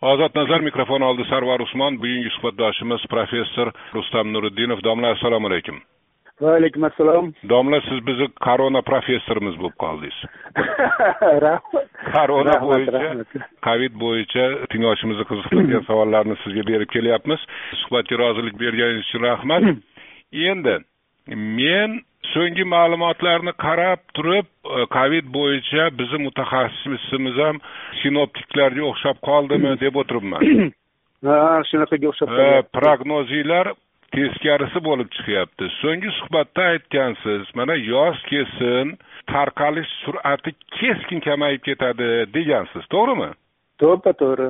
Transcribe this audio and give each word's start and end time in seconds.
ozod 0.00 0.30
nazar 0.34 0.60
mikrofon 0.60 1.02
oldi 1.02 1.24
sarvar 1.28 1.60
usmon 1.60 1.98
bugungi 1.98 2.30
suhbatdoshimiz 2.36 3.06
professor 3.10 3.72
rustam 3.94 4.32
nuriddinov 4.32 4.82
domla 4.82 5.10
assalomu 5.16 5.46
alaykum 5.50 5.80
va 6.40 6.54
alaykum 6.56 6.84
assalom 6.84 7.32
domla 7.42 7.80
siz 7.88 8.04
bizni 8.06 8.28
korona 8.46 8.82
professorimiz 8.82 9.56
bo'lib 9.58 9.76
qoldingiz 9.84 10.18
rahmat 11.46 11.88
korona 12.14 12.54
bo'yicha 12.66 13.00
covid 13.68 13.98
bo'yicha 14.04 14.44
tinglovchimizni 14.74 15.26
qiziqtirgan 15.30 15.86
savollarni 15.90 16.36
sizga 16.44 16.66
berib 16.70 16.94
kelyapmiz 16.94 17.40
suhbatga 17.82 18.20
rozilik 18.22 18.60
berganingiz 18.62 19.08
uchun 19.08 19.26
rahmat 19.30 19.62
endi 20.52 20.76
men 21.58 22.00
so'nggi 22.32 22.64
ma'lumotlarni 22.74 23.52
qarab 23.64 24.00
turib 24.16 24.46
e, 24.76 24.86
covid 24.96 25.26
bo'yicha 25.38 25.88
bizni 25.98 26.18
mutaxassisimiz 26.26 27.36
ham 27.44 27.56
sinoptiklarga 28.02 28.82
o'xshab 28.90 29.20
qoldimi 29.28 29.76
deb 29.84 29.94
o'tiribman. 30.02 30.42
Ha 31.26 31.38
shunaqaga 31.70 32.06
o'xshab 32.12 32.28
Ha, 32.30 32.34
qolyapti. 32.38 32.70
prognozinglar 32.78 33.66
teskarisi 34.14 34.80
bo'lib 34.88 35.08
chiqyapti. 35.16 35.66
So'nggi 35.80 36.10
suhbatda 36.18 36.62
aytgansiz 36.74 37.48
mana 37.58 37.74
yoz 37.74 38.20
kelsin 38.30 38.92
tarqalish 39.32 39.90
sur'ati 40.04 40.52
keskin 40.78 41.20
kamayib 41.26 41.62
ketadi 41.68 42.08
degansiz 42.36 42.84
to'g'rimi? 42.94 43.30
To'ppa 43.82 44.12
to'g'ri 44.22 44.48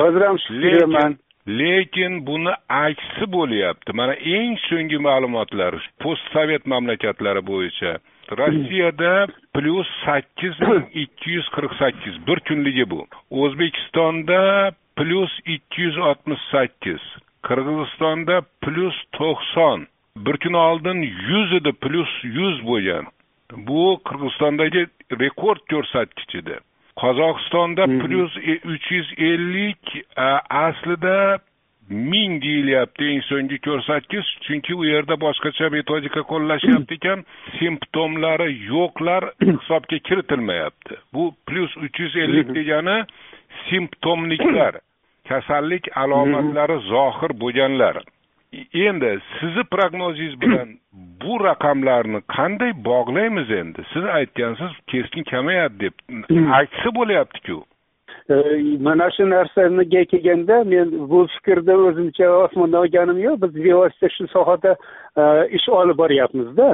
hozir 0.00 0.22
ham 0.28 0.38
shu 0.44 0.60
fikrdaman 0.62 1.16
lekin 1.46 2.26
buni 2.26 2.54
aksi 2.68 3.26
bo'lyapti. 3.32 3.92
Mana 3.92 4.14
eng 4.14 4.56
so'nggi 4.68 4.98
ma'lumotlar 5.06 5.74
postsovet 6.02 6.66
mamlakatlari 6.66 7.42
bo'yicha. 7.50 7.92
Rossiyada 8.38 9.26
plyus 9.54 9.88
sakkiz 10.04 10.60
ming 10.68 10.84
ikki 11.02 11.30
yuz 11.36 11.48
qirq 11.54 11.72
sakkiz 11.82 12.14
bir 12.26 12.38
kunligi 12.46 12.86
bu. 12.90 13.00
O'zbekistonda 13.30 14.40
plyus 14.96 15.32
ikki 15.54 15.82
yuz 15.86 15.98
oltmish 16.08 16.44
sakkiz 16.52 17.02
qirg'izistonda 17.46 18.36
plyus 18.62 18.98
to'qson 19.18 19.86
bir 20.24 20.36
kun 20.42 20.56
oldin 20.68 20.98
yuz 21.30 21.52
edi 21.58 21.72
plyus 21.84 22.12
yuz 22.38 22.56
bo'lgan. 22.68 23.06
Bu 23.68 23.82
qirg'izistondagi 24.08 24.82
rekord 25.24 25.62
ko'rsatkich 25.72 26.36
edi 26.40 26.56
qozog'istonda 27.00 27.86
plyus 28.02 28.36
uch 28.74 28.86
yuz 28.92 29.08
ellik 29.30 29.96
aslida 30.66 31.38
ming 31.88 32.38
deyilyapti 32.42 33.08
eng 33.12 33.22
so'nggi 33.28 33.58
ko'rsatkich. 33.66 34.28
Chunki 34.46 34.74
u 34.74 34.84
yerda 34.84 35.16
boshqacha 35.24 35.70
metodika 35.76 36.22
qo'llashyapti 36.30 36.98
ekan. 37.00 37.24
Simptomlari 37.58 38.48
yo'qlar 38.70 39.28
hisobga 39.42 39.98
kiritilmayapti. 40.08 40.94
Bu 41.14 41.32
plyus 41.46 41.76
uch 41.84 42.00
yuz 42.04 42.16
ellik 42.24 42.54
degani 42.54 42.98
simptomliklar 43.68 44.80
kasallik 45.28 45.88
alomatlari 46.02 46.78
zohir 46.88 47.32
bo'lganlar 47.42 48.02
endi 48.74 49.20
sizni 49.40 49.64
prognozingiz 49.70 50.40
bilan 50.40 50.68
bu 51.22 51.44
raqamlarni 51.44 52.20
qanday 52.36 52.72
bog'laymiz 52.84 53.50
endi? 53.50 53.84
Siz 53.92 54.04
aytgansiz 54.04 54.72
keskin 54.86 55.24
kamayadi 55.24 55.80
deb. 55.80 55.94
Aksi 56.60 56.94
bo'lyaptiku. 56.94 57.64
E, 58.30 58.34
mana 58.80 59.10
shu 59.16 59.30
narsaniga 59.30 60.04
kelganda 60.04 60.64
men 60.64 60.92
bu 61.10 61.26
fikrda 61.34 61.76
o'zimcha 61.88 62.30
osmondan 62.44 62.80
olganim 62.84 63.18
yo'q. 63.26 63.42
Biz 63.42 63.64
bevosita 63.64 64.08
shu 64.16 64.28
sohada 64.36 64.76
e, 65.16 65.22
ish 65.58 65.68
olib 65.68 65.98
boryapmizda. 65.98 66.68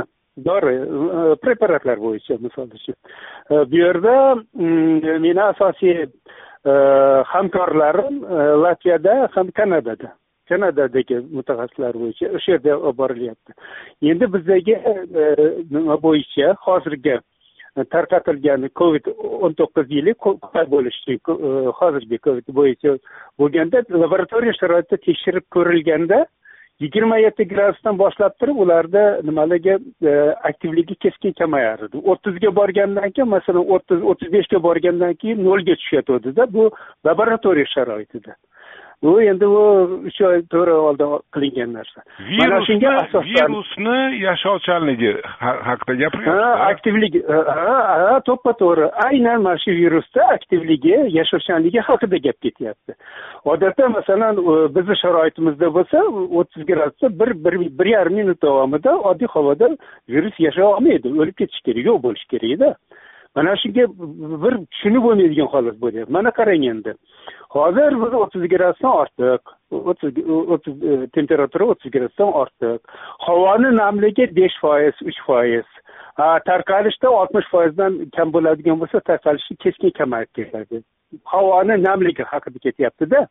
Dori 0.45 0.77
e, 0.77 1.35
preparatlar 1.45 1.99
bo'yicha 2.07 2.39
misol 2.47 2.71
uchun. 2.79 2.97
Bu 3.71 3.77
yerda 3.85 4.15
mm, 4.35 5.21
meni 5.25 5.43
asosiy 5.43 6.07
hamkorlarim 7.33 8.17
latviyada 8.63 9.29
ham 9.35 9.51
kanadada 9.59 10.09
kanadadagi 10.51 11.21
mutaxassislar 11.39 11.99
bo'yicha 12.03 12.31
o'sha 12.39 12.53
yerda 12.55 12.77
olib 12.79 12.99
borilyapti 13.03 13.53
endi 14.13 14.31
bizdagi 14.35 14.77
e, 14.93 14.95
nima 15.77 15.97
bo'yicha 16.07 16.55
hozirgi 16.67 17.15
e, 17.17 17.85
tarqatilgan 17.95 18.69
covid 18.81 19.13
o'n 19.49 19.59
to'qqiz 19.61 19.95
yili 19.99 20.15
bo'lishi 20.75 21.19
e, 21.19 21.53
hozirgi 21.81 22.19
covid 22.27 22.57
bo'yicha 22.61 22.97
bo'lganda 23.43 23.85
laboratoriya 24.05 24.59
sharoitida 24.61 25.05
tekshirib 25.09 25.49
ko'rilganda 25.57 26.25
yigirma 26.81 27.17
yetti 27.19 27.45
gradusdan 27.53 27.99
boshlab 27.99 28.35
turib 28.41 28.59
ularda 28.65 29.05
nimaligi 29.29 29.75
aktivligi 30.51 30.95
keskin 31.05 31.33
kamayardi. 31.41 31.97
o'ttizga 32.13 32.55
borgandan 32.61 33.11
keyin 33.17 33.31
masalan 33.37 33.73
o'ttiz 33.77 34.05
o'ttiz 34.13 34.33
beshga 34.37 34.63
borgandan 34.69 35.15
keyin 35.23 35.45
nolga 35.49 35.75
tushayotgandida 35.81 36.53
bu 36.53 36.71
laboratoriya 37.07 37.67
sharoitida. 37.75 38.37
Bu 39.03 39.23
endi 39.23 39.47
u 39.47 39.61
uch 40.09 40.21
oy 40.29 40.43
to'rt 40.53 40.73
oy 40.75 40.81
oldin 40.89 41.13
qilingan 41.35 41.73
narsa. 41.79 42.03
Mana 42.39 42.59
shunga 42.67 42.93
virusni 43.29 43.99
yashovchanligi 44.27 45.13
ha- 45.43 45.61
haqida 45.69 45.93
ha 45.93 45.99
gapiryapsiz 46.03 46.65
aktivligi 46.71 47.23
ha 47.29 48.21
to'ppa 48.29 48.53
to'g'ri. 48.63 48.87
Aynan 49.07 49.43
mana 49.47 49.59
shu 49.65 49.71
virusda 49.83 50.23
aktivligi 50.37 50.97
yashovchanligi 51.19 51.81
haqida 51.89 52.19
gap 52.27 52.39
ketyapti. 52.47 52.93
Odatda 53.45 53.89
masalan 53.89 54.37
bizni 54.77 54.97
sharoitimizda 55.03 55.73
bo'lsa 55.77 55.99
o'ttiz 56.41 56.67
gradusda 56.71 57.09
bir 57.21 57.31
bir 57.45 57.55
bir 57.79 57.87
yarim 57.87 58.15
minut 58.21 58.43
davomida 58.43 58.93
oddiy 59.11 59.29
havoda 59.37 59.69
virus 60.09 60.37
yashay 60.47 60.65
olmaydi 60.65 61.09
o'lib 61.21 61.37
ketishi 61.41 61.63
kerak 61.69 61.85
yo'q 61.91 62.03
bo'lishi 62.07 62.27
kerakda 62.33 62.75
mana 63.39 63.55
shunga 63.63 63.85
bir 64.45 64.55
tushunib 64.73 65.03
bo'lmaydigan 65.07 65.51
holat 65.55 65.77
bo'lyapti 65.85 66.17
mana 66.19 66.31
qarang 66.39 66.65
endi. 66.73 66.95
Hozir 67.57 67.97
biz 68.03 68.15
o'ttiz 68.23 68.45
gradusdan 68.55 68.93
ortiq 69.03 69.53
o'ttiz 69.91 70.19
o'ttiz 70.55 70.75
e, 70.91 70.97
temperatura 71.17 71.71
o'ttiz 71.73 71.95
gradusdan 71.97 72.33
ortiq. 72.43 72.81
Havoni 73.27 73.71
namligi 73.83 74.29
besh 74.41 74.57
foiz 74.65 75.05
uch 75.11 75.21
foiz. 75.29 75.69
Ha, 76.19 76.29
tarqalishda 76.51 77.11
oltmish 77.21 77.49
foizdan 77.55 77.99
kam 78.17 78.35
bo'ladigan 78.37 78.81
bo'lsa 78.83 79.01
tarqalishi 79.11 79.57
keskin 79.65 79.95
kamayib 80.01 80.31
ketadi. 80.39 80.83
Havoni 81.35 81.77
namligi 81.89 82.27
haqida 82.33 82.65
ketyaptida. 82.67 83.27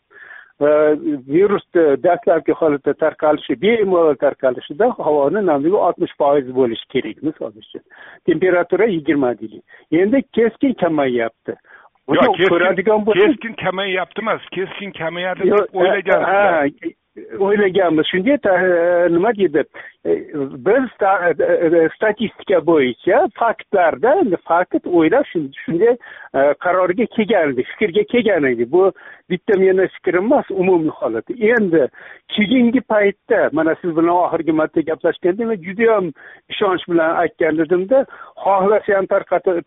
Virusni 0.61 2.03
dastlabki 2.03 2.51
holatda 2.51 2.93
tarqalishi 2.93 3.61
bemalol 3.61 4.15
tarqalishida 4.15 4.89
havoni 4.97 5.45
namligi 5.45 5.75
oltmish 5.87 6.13
foiz 6.17 6.47
bo'lishi 6.59 6.87
kerak 6.93 7.23
misol 7.23 7.51
uchun 7.61 7.83
temperatura 8.25 8.85
yigirma 8.85 9.33
deylik 9.39 9.63
endi 9.91 10.23
keskin 10.37 10.73
kamayyapti 10.83 11.53
yo'q 12.17 12.31
keskin 12.37 12.53
ko'radigan 12.53 13.05
bo'lsak 13.05 13.29
keskin 13.29 13.53
kamayyapti 13.65 14.21
emas 14.25 14.49
keskin 14.57 14.91
kamayadi 15.01 15.51
deb 15.51 15.77
o'ylagansizlar 15.81 16.95
o'ylaganmiz. 17.39 18.05
Shunga 18.11 18.37
ta- 18.37 18.57
e, 18.57 19.09
nima 19.13 19.31
deydi? 19.35 19.63
E, 20.05 20.11
biz 20.67 20.85
e, 21.01 21.89
statistika 21.95 22.59
bo'yicha 22.69 23.27
faktlarda 23.33 24.13
fakt 24.45 24.87
o'ylab 24.87 25.25
shunday 25.31 25.97
qarorga 26.63 27.05
kelgan 27.15 27.53
edik 27.53 27.67
fikrga 27.73 28.03
kelgan 28.13 28.43
edik 28.51 28.71
bu 28.71 28.91
bitta 29.29 29.59
meni 29.59 29.87
fikrim 29.87 30.25
emas 30.25 30.51
umumiy 30.51 30.89
holat. 30.99 31.29
Endi 31.29 31.87
keyingi 32.35 32.81
paytda 32.81 33.49
mana 33.51 33.75
siz 33.81 33.95
bilan 33.97 34.15
oxirgi 34.25 34.51
marta 34.51 34.81
gaplashganda 34.81 35.45
men 35.45 35.63
judayam 35.67 36.11
ishonch 36.49 36.85
bilan 36.91 37.15
aytgan 37.23 37.59
edimda 37.65 38.05
xohlasa 38.43 38.97
ham 38.97 39.05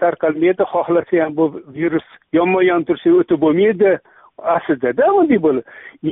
tarqalmaydi 0.04 0.64
xohlasa 0.72 1.24
ham 1.24 1.36
bu 1.36 1.44
virus 1.74 2.08
yonma 2.32 2.62
yon 2.62 2.84
tursa 2.84 3.10
o'tib 3.20 3.40
bo'lmaydi. 3.44 3.98
Aslidada 4.56 5.12
bunday 5.16 5.40
bo'lib 5.46 5.64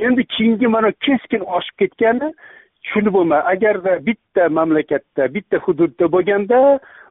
endi 0.07 0.25
keyingi 0.35 0.67
mana 0.75 0.91
keskin 0.91 1.43
oshib 1.57 1.75
ketgani 1.81 2.33
tushunib 2.83 3.13
bo'lmaydi 3.17 3.47
agarda 3.53 3.93
bitta 4.07 4.49
mamlakatda 4.59 5.33
bitta 5.35 5.57
hududda 5.65 6.11
bo'lganda 6.15 6.59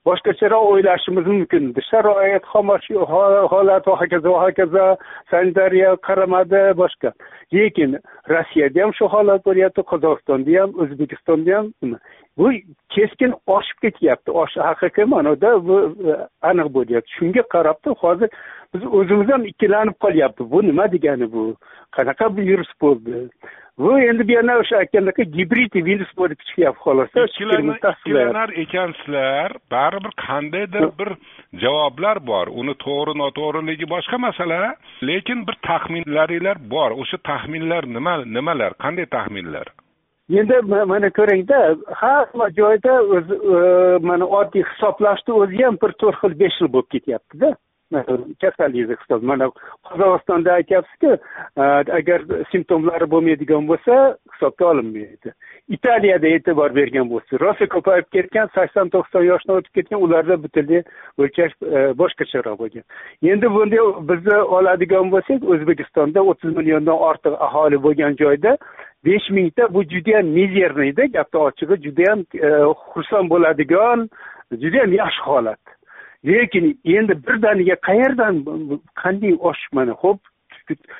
boshqacharoq 0.09 0.65
o'ylashimiz 0.73 1.27
mumkin. 1.33 1.71
Edi 1.73 1.83
sharoit 1.91 2.45
xomashyo 2.53 3.07
holat 3.53 3.89
va 3.89 3.95
hokazo 4.03 4.35
va 4.35 4.45
hokazo 4.47 4.85
sanitariya 5.31 5.91
qaramadi 6.09 6.63
boshqa. 6.83 7.13
Lekin 7.55 7.99
rossiyada 8.35 8.85
ham 8.85 8.93
shu 8.99 9.11
holat 9.15 9.44
bo'lyapti 9.49 9.87
qozog'istonda 9.93 10.61
ham 10.61 10.71
o'zbekistonda 10.82 11.59
ham 11.59 11.97
bu 12.38 12.53
keskin 12.94 13.32
oshib 13.56 13.79
ketyapti. 13.85 14.31
Haqiqiy 14.69 15.06
ma'noda 15.15 15.50
bu 15.69 15.77
e, 16.11 16.17
aniq 16.50 16.69
bo'lyapti. 16.77 17.11
Shunga 17.19 17.43
qarabdi 17.55 17.97
hozir 18.03 18.31
biz 18.75 18.82
o'zimiz 18.99 19.29
ham 19.35 19.47
ikkilanib 19.53 19.97
qolyapti. 20.05 20.50
Bu 20.53 20.62
nima 20.69 20.93
degani 20.93 21.32
bu? 21.32 21.44
Qanaqa 21.97 22.37
bu 22.37 22.41
virus 22.50 22.73
bo'ldi? 22.82 23.29
Bu 23.79 23.99
endi 24.01 24.29
bu 24.29 24.33
yana 24.33 24.59
o'sha 24.63 24.77
aytgandek 24.83 25.19
gibrid 25.37 25.75
virus 25.89 26.13
bo'lib 26.21 26.41
chiqyapti 26.49 26.83
xolos. 26.85 27.11
Ikkilanar 27.25 28.51
ekansizlar 28.65 29.57
baribir 29.71 30.13
qandaydir 30.27 30.87
bir 30.99 31.11
javoblar 31.65 32.27
bor. 32.31 32.47
Uni 32.61 32.75
to'g'ri 32.85 33.15
noto'g'riligi 33.23 33.87
boshqa 33.95 34.19
masala. 34.27 34.75
Lekin 35.03 35.47
bir 35.47 35.57
taxminlaringlar 35.69 36.59
bor. 36.75 36.91
O'sha 37.03 37.19
taxminlar 37.31 37.83
nima 37.97 38.15
nimalar? 38.37 38.73
Qanday 38.85 39.07
taxminlar? 39.17 39.67
Endi 40.41 40.57
ma- 40.71 40.87
mana 40.93 41.09
ko'ringda 41.19 41.59
hamma 42.01 42.47
joyda 42.59 42.95
o'zi 43.17 43.35
e, 43.57 43.61
mana 44.09 44.27
oddiy 44.41 44.65
hisoblashni 44.71 45.33
o'zi 45.43 45.63
ham 45.65 45.79
bir 45.83 45.93
to'rt 46.03 46.19
xil 46.23 46.35
besh 46.43 46.57
xil 46.59 46.69
bo'lib 46.75 46.91
ketyaptida 46.95 47.49
kasallik 48.40 48.90
hisob 49.00 49.23
mana 49.23 49.50
qozog'istonda 49.88 50.52
aytyapsizku 50.52 51.12
e, 51.56 51.62
agar 51.99 52.23
simptomlari 52.52 53.11
bo'lmaydigan 53.11 53.69
bo'lsa 53.69 54.17
hisobga 54.32 54.67
olinmaydi. 54.67 55.32
Italiyada 55.69 56.29
e'tibor 56.29 56.75
bergan 56.75 57.08
bo'lsa 57.11 57.40
rosa 57.40 57.67
ko'payib 57.75 58.11
ketgan 58.17 58.50
sakson 58.55 58.93
to'qson 58.94 59.25
yoshdan 59.31 59.61
o'tib 59.61 59.73
ketgan 59.81 60.02
ularda 60.02 60.43
butunlay 60.43 60.82
o'lchash 61.19 61.55
e, 61.62 61.79
boshqacharoq 62.00 62.58
bo'lgan. 62.62 62.85
Endi 63.23 63.50
bunday 63.56 63.82
bizni 64.11 64.37
oladigan 64.58 65.11
bo'lsak 65.14 65.49
o'zbekistonda 65.55 66.23
o'ttiz 66.31 66.56
milliondan 66.58 66.99
ortiq 67.11 67.41
aholi 67.49 67.82
bo'lgan 67.87 68.20
joyda 68.23 68.56
besh 69.05 69.31
mingta 69.31 69.75
bu 69.75 69.82
judayam 69.94 70.26
mizerniyda 70.38 71.05
gapni 71.17 71.41
ochig'i 71.49 71.82
judayam 71.87 72.20
e, 72.46 72.49
xursand 72.93 73.31
bo'ladigan 73.32 74.08
judayam 74.62 74.93
yaxshi 75.02 75.23
holat. 75.32 75.78
Lekin 76.25 76.79
endi 76.85 77.15
birdaniga 77.26 77.76
qayerdan 77.88 78.35
qanday 79.03 79.35
oshib 79.50 79.73
mana 79.73 79.93
ho'p 80.03 80.20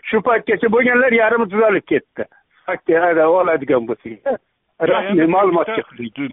shu 0.09 0.23
paytgacha 0.29 0.73
bo'lganlar 0.75 1.12
yarmi 1.23 1.47
tuzalib 1.53 1.87
ketdi. 1.93 2.25
Oladigan 3.38 3.88
bo'lsak 3.88 4.38
rasmiy 4.93 5.26
ma'lumotga 5.26 5.82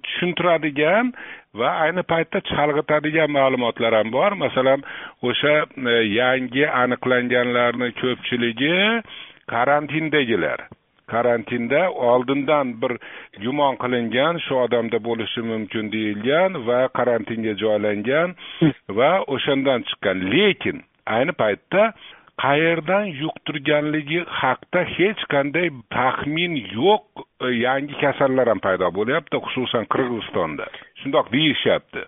tushuntiradigan 0.06 1.14
va 1.60 1.70
ayni 1.86 2.04
paytda 2.14 2.42
chalg'itadigan 2.52 3.32
ma'lumotlar 3.38 3.94
ham 4.00 4.12
bor. 4.18 4.32
Masalan 4.46 4.84
o'sha 5.30 5.56
e, 5.92 5.96
yangi 6.20 6.66
aniqlanganlarni 6.84 7.90
ko'pchiligi 8.02 8.76
karantindagilar 9.54 10.60
karantinda 11.14 11.82
oldindan 12.10 12.74
bir 12.82 12.94
gumon 13.44 13.76
qilingan 13.84 14.42
shu 14.46 14.60
odamda 14.66 15.00
bo'lishi 15.08 15.42
mumkin 15.52 15.92
deyilgan 15.96 16.52
va 16.68 16.80
karantinga 16.98 17.54
joylangan 17.64 18.36
va 18.98 19.12
o'shandan 19.36 19.88
chiqqan. 19.90 20.18
Lekin 20.34 20.78
ayni 21.16 21.34
paytda 21.42 21.84
qayerdan 22.44 23.06
yuqtirganligi 23.22 24.20
haqida 24.42 24.82
hech 24.98 25.22
qanday 25.34 25.68
taxmin 25.98 26.54
yo'q 26.78 27.26
e, 27.46 27.48
yangi 27.66 27.96
kasallar 28.04 28.48
ham 28.52 28.62
paydo 28.68 28.92
bo'lyapti 28.98 29.42
xususan 29.46 29.84
qirg'izistonda. 29.94 30.66
Shundoq 31.02 31.32
deyishyapti 31.36 32.02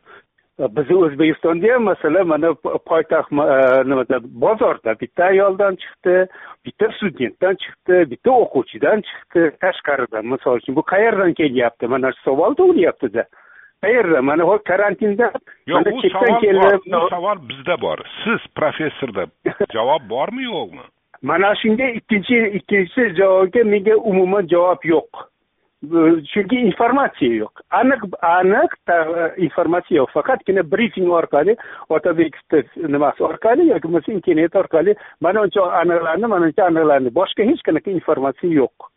bizni 0.60 0.96
o'zbekistonda 0.96 1.74
ham 1.74 1.84
masalan 1.84 2.28
mana 2.28 2.54
poytaxt 2.90 3.32
e, 3.32 3.58
nimada 3.90 4.20
bozorda 4.44 4.96
bitta 5.02 5.26
ayoldan 5.26 5.76
chiqdi 5.84 6.16
bitta 6.66 6.92
studentdan 6.98 7.56
chiqdi 7.64 8.04
bitta 8.12 8.32
o'quvchidan 8.32 9.04
chiqdi. 9.10 9.52
Tashqaridan 9.64 10.26
misol 10.34 10.62
uchun 10.62 10.76
bu 10.76 10.84
qayerdan 10.94 11.34
kelyapti? 11.34 11.88
Mana 11.88 12.12
shu 12.12 12.22
savol 12.30 12.58
tug'ilyaptida 12.60 13.24
qayerda? 13.84 14.22
Mana 14.22 14.44
hozir 14.50 14.66
karantinda 14.72 15.32
yo'q 15.72 15.94
u 15.96 16.10
savol 16.10 16.44
bor 16.62 16.78
bu 16.86 17.10
savol 17.16 17.48
bizda 17.50 17.82
bor. 17.82 18.06
Siz 18.24 18.52
professorda 18.60 19.28
javob 19.78 20.10
bormi 20.10 20.44
yo'qmi 20.52 20.86
mana 21.22 21.56
shunga 21.56 21.90
ikkinchi 21.90 22.38
ikkinchi 22.60 23.10
javobga 23.18 23.64
menga 23.64 23.96
umuman 23.98 24.48
javob 24.48 24.86
yo'q 24.86 25.26
chunki 25.86 26.58
informatsiya 26.66 27.36
yo'q 27.44 27.62
aniq 27.70 28.02
aniq 28.22 28.72
informatsiya 29.38 30.02
yo'q 30.02 30.12
faqatgina 30.12 30.64
brifing 30.64 31.10
orqali 31.10 31.56
otabek 31.90 32.34
nimasi 32.88 33.24
orqali 33.24 33.68
yoki 33.70 33.88
bo'lmasa 33.88 34.12
internet 34.12 34.56
orqali 34.56 34.96
mana 35.22 35.42
uncha 35.42 35.62
aniqlandi 35.82 36.28
mana 36.28 36.50
uncha 36.50 36.66
aniqlandi 36.66 37.14
boshqa 37.20 37.46
hech 37.46 37.62
qanaqa 37.68 37.92
informatsiya 37.92 38.54
yo'q. 38.62 38.90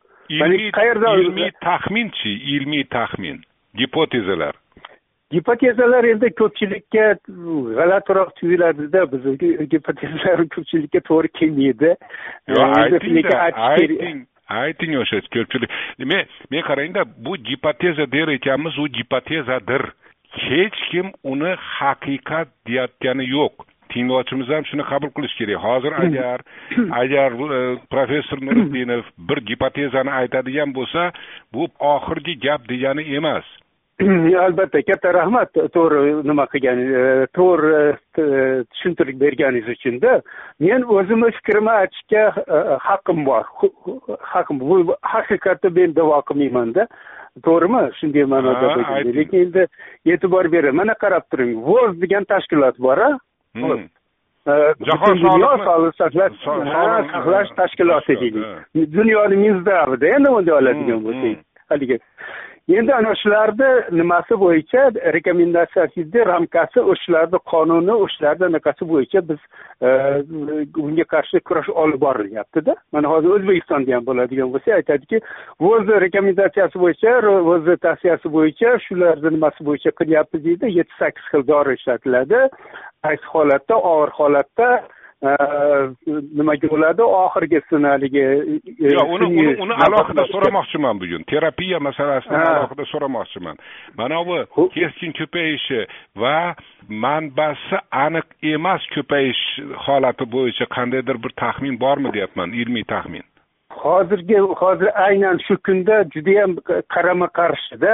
Qayerdan 0.79 1.21
ilmiy 1.21 1.51
taxminchi 1.61 2.33
ilmiy 2.57 2.85
taxmin 2.85 3.45
gipotezalar. 3.77 4.55
Gipotezalar 5.31 6.05
endi 6.05 6.33
ko'pchilikka 6.41 7.07
g'alatiroq 7.29 8.33
tuyuladida 8.41 9.05
bizni 9.13 9.69
gipotezalar 9.75 10.47
ko'pchilikka 10.55 11.05
to'g'ri 11.11 11.29
kelmaydi. 11.41 11.95
Ayting 13.69 14.27
ayting 14.51 14.97
o'sha 15.03 15.21
ko'pchilik. 15.35 15.71
Men 15.99 16.27
men 16.51 16.63
qarangda 16.69 17.05
bu 17.25 17.37
gipoteza 17.37 18.07
der 18.13 18.29
ekanmiz 18.37 18.79
u 18.79 18.89
gipotezadir. 18.89 19.83
Hech 20.31 20.79
kim 20.91 21.13
uni 21.25 21.53
haqiqat 21.77 22.49
deyayotgani 22.67 23.27
yo'q. 23.37 23.55
Tinglovchimiz 23.93 24.49
ham 24.55 24.65
shuni 24.71 24.85
qabul 24.91 25.11
qilish 25.17 25.35
kerak. 25.39 25.63
Hozir 25.65 25.93
agar 26.05 26.39
agar 27.03 27.31
e, 27.57 27.61
professor 27.91 28.39
nuriddinov 28.47 29.03
bir 29.29 29.39
gipotezani 29.51 30.11
aytadigan 30.21 30.75
bo'lsa 30.79 31.11
bu 31.53 31.67
oxirgi 31.95 32.39
gap 32.47 32.69
degani 32.69 33.03
emas. 33.19 33.47
albatta 34.45 34.81
katta 34.87 35.13
rahmat 35.15 35.53
to'g'ri 35.75 36.13
nima 36.29 36.47
qilgan 36.53 36.81
e, 36.81 37.05
to'g'ri 37.37 37.81
e, 38.23 38.27
tushuntirib 38.73 39.21
berganingiz 39.21 39.69
uchunda 39.75 40.21
men 40.67 40.87
o'zimni 40.97 41.31
fikrimni 41.39 41.73
aytishga 41.75 42.25
e, 42.41 42.61
haqqim 42.87 43.25
bor. 43.29 43.45
Haqqim 44.33 44.61
bu 44.63 44.97
haqiqatni 45.15 45.73
men 45.79 45.97
davo 45.99 46.21
qilmaymanda. 46.31 46.87
To'g'rimi? 47.47 47.83
Shunday 48.01 48.27
ma'noda 48.33 48.73
lekin 49.19 49.45
endi 49.45 49.67
e'tibor 50.15 50.51
bering 50.53 50.77
mana 50.81 50.97
qarab 51.05 51.29
turing. 51.31 51.55
Voz 51.69 51.97
degan 52.03 52.29
tashkilot 52.33 52.81
bor 52.87 52.99
a 52.99 53.11
hmm. 53.55 53.87
jahon 54.89 55.23
dunyo 55.27 55.53
sog'liqni 55.67 55.99
saqlash 56.01 56.41
saqlash 57.13 57.55
tashkiloti 57.61 58.21
deylik. 58.23 58.93
dunyoni 58.97 59.37
minzdavida 59.45 60.17
endi 60.17 60.37
bunday 60.37 60.55
oladigan 60.61 60.99
hmm, 60.99 61.07
bo'lsak. 61.07 61.37
hmm. 61.37 61.49
haligi 61.71 61.99
endi 62.69 62.93
ana 62.95 63.15
shularni 63.23 63.71
nimasi 63.99 64.37
bo'yicha 64.43 64.83
rekomendatsiyasida 65.17 66.27
ramkasi 66.27 66.81
o'shalarni 66.93 67.39
qonuni 67.53 67.95
o'shalarni 68.05 68.45
anaqasi 68.51 68.89
bo'yicha 68.93 69.23
biz 69.31 69.41
e, 69.83 69.89
bunga 70.77 71.07
qarshi 71.15 71.41
kurash 71.49 71.71
olib 71.83 72.01
borilyaptida. 72.07 72.77
Mana 72.93 73.09
hozir 73.09 73.31
o'zbekistonda 73.37 73.97
ham 73.97 74.07
bo'ladigan 74.11 74.53
bo'lsa 74.55 74.77
aytadiki 74.79 75.21
vozni 75.67 76.01
rekomendatsiyasi 76.07 76.83
bo'yicha 76.85 77.17
vozni 77.51 77.77
tavsiyasi 77.87 78.33
bo'yicha 78.37 78.77
shularni 78.87 79.35
nimasi 79.37 79.67
bo'yicha 79.69 79.91
qilyapmiz 80.01 80.45
deydi. 80.45 80.73
Yetti 80.79 80.95
sakkiz 81.03 81.25
xil 81.33 81.47
dori 81.53 81.77
ishlatiladi. 81.81 82.41
Qaysi 83.05 83.27
holatda 83.35 83.77
og'ir 83.93 84.11
holatda 84.21 84.71
nimaga 85.23 86.69
bo'ladi 86.73 87.03
oxirgisini 87.05 87.89
haligi 87.93 88.25
yo'q 88.95 89.11
uni 89.15 89.27
uni 89.27 89.55
uni 89.65 89.75
alohida 89.87 90.25
so'ramoqchiman 90.33 91.01
bugun 91.03 91.27
terapiya 91.33 91.81
masalasini 91.81 92.41
alohida 92.53 92.85
so'ramoqchiman 92.93 93.57
mana 93.99 94.21
bu 94.29 94.39
keskin 94.77 95.13
ko'payishi 95.21 95.81
va 96.17 96.37
manbasi 96.89 97.83
aniq 98.05 98.27
emas 98.55 98.87
ko'payish 98.95 99.43
holati 99.87 100.25
bo'yicha 100.37 100.67
qandaydir 100.77 101.17
bir 101.25 101.33
taxmin 101.43 101.77
bormi 101.85 102.13
deyapman 102.17 102.57
ilmiy 102.63 102.85
taxmin 102.95 103.25
hozirgi 103.83 104.39
hozir 104.63 104.91
aynan 105.07 105.39
shu 105.47 105.57
kunda 105.67 106.05
judayam 106.15 106.57
qarama 106.95 107.29
qarshida 107.41 107.93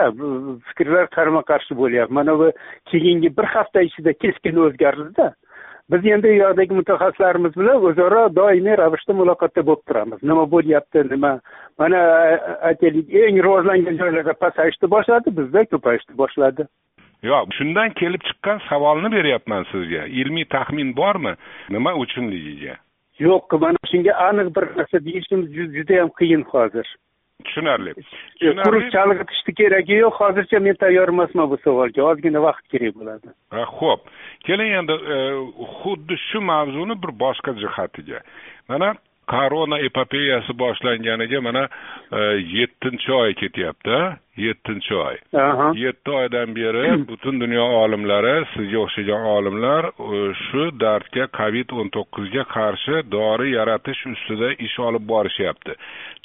fikrlar 0.68 1.10
qarama 1.16 1.42
qarshi 1.50 1.74
bo'lyapti 1.82 2.14
mana 2.18 2.38
bu 2.38 2.52
keyingi 2.90 3.36
bir 3.36 3.46
hafta 3.54 3.82
ichida 3.88 4.12
keskin 4.12 4.56
o'zgardida 4.66 5.34
biz 5.90 6.06
endi 6.14 6.28
u 6.28 6.36
yoqdagi 6.44 6.74
mutaxassislarimiz 6.80 7.52
bilan 7.56 7.84
o'zaro 7.88 8.22
doimiy 8.38 8.76
ravishda 8.80 9.14
muloqotda 9.20 9.62
bo'lib 9.68 9.84
turamiz. 9.88 10.22
Nima 10.30 10.44
bo'lyapti 10.54 11.04
nima 11.12 11.32
mana 11.78 12.00
aytaylik 12.70 13.14
eng 13.22 13.38
rivojlangan 13.46 14.00
joylarda 14.02 14.34
pasayishni 14.44 14.90
boshladi 14.94 15.36
bizda 15.38 15.64
ko'payishni 15.72 16.18
boshladi. 16.22 16.68
Yo'q 17.30 17.54
shundan 17.58 17.94
kelib 18.00 18.22
chiqqan 18.28 18.58
savolni 18.68 19.12
beryapman 19.16 19.64
sizga. 19.72 20.02
Ilmiy 20.20 20.46
taxmin 20.56 20.92
bormi 21.00 21.32
nima 21.76 21.94
uchunligiga? 22.02 22.76
Yo'q 23.26 23.58
mana 23.64 23.90
shunga 23.92 24.12
aniq 24.28 24.54
bir 24.56 24.64
narsa 24.78 25.04
deyishimiz 25.08 25.48
judayam 25.78 26.10
qiyin 26.18 26.42
hozir 26.52 26.86
tushunarli. 27.44 27.94
Quruq 28.40 28.86
chalg'itishni 28.94 29.54
keragi 29.60 29.98
yo'q 30.02 30.14
hozircha 30.20 30.60
men 30.60 30.76
tayyor 30.82 31.08
emasman 31.08 31.50
bu 31.50 31.58
savolga. 31.64 32.02
Ozgina 32.10 32.42
vaqt 32.42 32.64
kerak 32.72 32.94
bo'ladi. 33.00 33.34
Ho'p 33.78 34.00
keling 34.46 34.72
endi 34.80 34.96
e, 35.16 35.18
xuddi 35.80 36.16
shu 36.28 36.40
mavzuni 36.50 36.96
bir 37.02 37.12
boshqa 37.24 37.56
jihatiga. 37.62 38.20
Mana 38.68 38.94
korona 39.26 39.78
epopeyasi 39.88 40.52
boshlanganiga 40.58 41.40
mana 41.40 41.68
e, 42.12 42.20
yettinchi 42.58 43.12
oy 43.12 43.34
ketyapti 43.34 43.98
yettinchi 44.36 44.94
oy. 44.94 45.16
Yetti 45.74 46.10
oydan 46.10 46.54
beri 46.56 46.84
butun 47.08 47.40
dunyo 47.40 47.66
olimlari 47.82 48.34
sizga 48.54 48.78
o'xshagan 48.84 49.28
olimlar 49.36 49.90
shu 50.46 50.66
dardga 50.80 51.28
covid 51.38 51.72
o'n 51.80 51.92
to'qqizga 51.96 52.44
qarshi 52.56 53.02
dori 53.16 53.52
yaratish 53.54 54.02
ustida 54.12 54.52
ish 54.68 54.78
olib 54.88 55.08
borishyapti. 55.12 55.78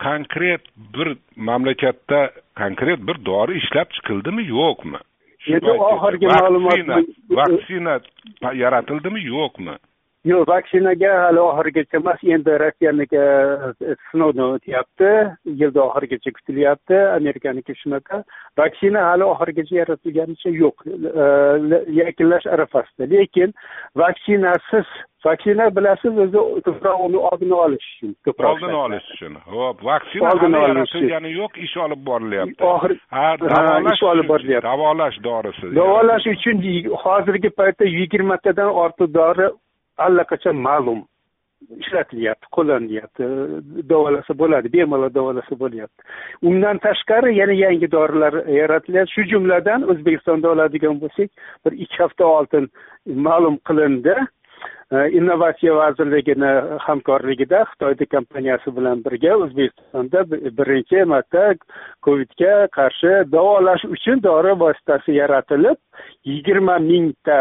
Konkret 0.03 0.67
bir 0.97 1.15
mamlakatda 1.35 2.21
konkret 2.57 3.07
bir 3.07 3.25
dori 3.25 3.57
ishlab 3.61 3.89
chiqildimi 3.97 4.47
yo'qmi? 4.49 4.99
Endi 5.47 5.71
oxirgi 5.91 6.27
ma'lumot 6.33 6.91
vaksina 7.39 7.95
yaratildimi 8.63 9.23
yo'qmi 9.25 9.75
yo'q 10.29 10.45
vaksinaga 10.47 11.11
hali 11.25 11.39
oxirigacha 11.41 11.97
emas 11.97 12.23
endi 12.35 12.57
rossiyaniki 12.63 13.21
e, 13.89 13.95
sinovdan 14.11 14.55
o'tyapti 14.55 15.11
yilni 15.61 15.81
oxirigacha 15.87 16.33
kutilyapti 16.37 16.97
amerikaniki 17.17 17.75
shunaqa. 17.81 18.23
Vaksina 18.59 19.05
hali 19.09 19.25
oxirigacha 19.33 19.79
yaratilganicha 19.81 20.49
yo'q 20.63 20.85
e, 20.87 21.79
yakunlash 22.01 22.45
arafasida. 22.53 23.07
Lekin 23.13 23.55
vaksinasiz 23.97 24.91
vaksina 25.25 25.69
bilasiz 25.77 26.21
o'zi 26.25 26.45
ko'proq 26.67 27.01
uni 27.07 27.17
oldini 27.31 27.57
olish 27.63 27.87
uchun 27.95 28.13
ko'proq 28.27 28.53
oldini 28.53 28.77
olish 28.83 29.09
uchun. 29.15 29.41
Ho'p 29.55 29.83
vaksina 29.89 30.35
hali 30.35 30.63
yaratilgani 30.67 31.33
yo'q 31.39 31.59
ish 31.65 31.75
olib 31.87 32.05
borilyapti. 32.11 32.61
Oxir 32.73 32.95
ish 33.95 34.05
olib 34.13 34.29
borilyapti. 34.35 34.67
davolash 34.69 35.19
dorisi 35.27 35.73
davolash 35.81 36.31
uchun 36.35 36.63
hozirgi 37.07 37.53
paytda 37.59 37.91
yigirmatadan 37.97 38.73
ortiq 38.85 39.13
dori 39.19 39.51
allaqachon 40.07 40.57
ma'lum 40.67 41.01
ishlatilyapti 41.83 42.49
qo'llanilyapti 42.57 43.27
davolasa 43.91 44.33
bo'ladi 44.41 44.73
bemalol 44.73 45.13
davolasa 45.13 45.57
bo'lyapti. 45.63 46.01
Undan 46.49 46.81
tashqari 46.85 47.35
yana 47.37 47.55
yangi 47.65 47.91
dorilar 47.95 48.33
yaratilyapti 48.59 49.15
shu 49.15 49.27
jumladan 49.31 49.87
o'zbekistonda 49.93 50.53
oladigan 50.53 51.01
bo'lsak 51.03 51.29
bir 51.65 51.73
ikki 51.85 51.97
hafta 52.03 52.25
oldin 52.37 52.69
ma'lum 53.27 53.59
qilindi. 53.69 54.15
Innovatsiya 54.91 55.73
vazirligini 55.75 56.49
hamkorligida 56.85 57.61
xitoyni 57.69 58.05
kompaniyasi 58.15 58.73
bilan 58.77 58.99
birga 59.05 59.37
o'zbekistonda 59.43 60.25
birinchi 60.57 61.05
marta 61.13 61.43
covidga 62.05 62.67
qarshi 62.77 63.13
davolash 63.35 63.85
uchun 63.95 64.19
dori 64.27 64.51
vositasi 64.63 65.15
yaratilib 65.21 65.79
yigirma 66.31 66.75
mingta 66.89 67.39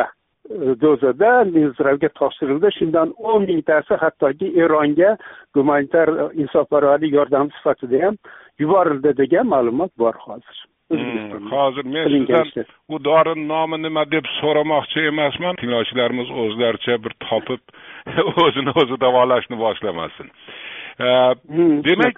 dozada 0.81 1.31
izraelga 1.65 2.09
topshirildi. 2.21 2.73
Shundan 2.79 3.13
o'n 3.19 3.47
mingtasi 3.51 3.99
hattoki 4.03 4.53
eronga 4.65 5.17
gumanitar 5.55 6.09
insonparvarlik 6.43 7.15
yordami 7.19 7.51
sifatida 7.59 8.05
ham 8.07 8.19
yuborildi 8.63 9.17
degan 9.23 9.47
ma'lumot 9.55 9.93
bor 9.99 10.15
hozir. 10.27 10.67
Hmm, 10.91 11.47
hozir 11.55 11.85
men 11.95 12.09
sizdan 12.11 12.65
u 12.89 12.99
dorini 13.05 13.47
nomi 13.49 13.79
nima 13.83 14.05
deb 14.15 14.27
so'ramoqchi 14.41 15.07
emasman. 15.13 15.61
Tinglovchilarimiz 15.63 16.33
o'zlaricha 16.45 16.99
bir 17.05 17.15
topib 17.29 17.63
o'zini 18.45 18.75
o'zi 18.83 19.01
davolashni 19.05 19.59
boshlamasin 19.65 20.35
demak 21.01 22.17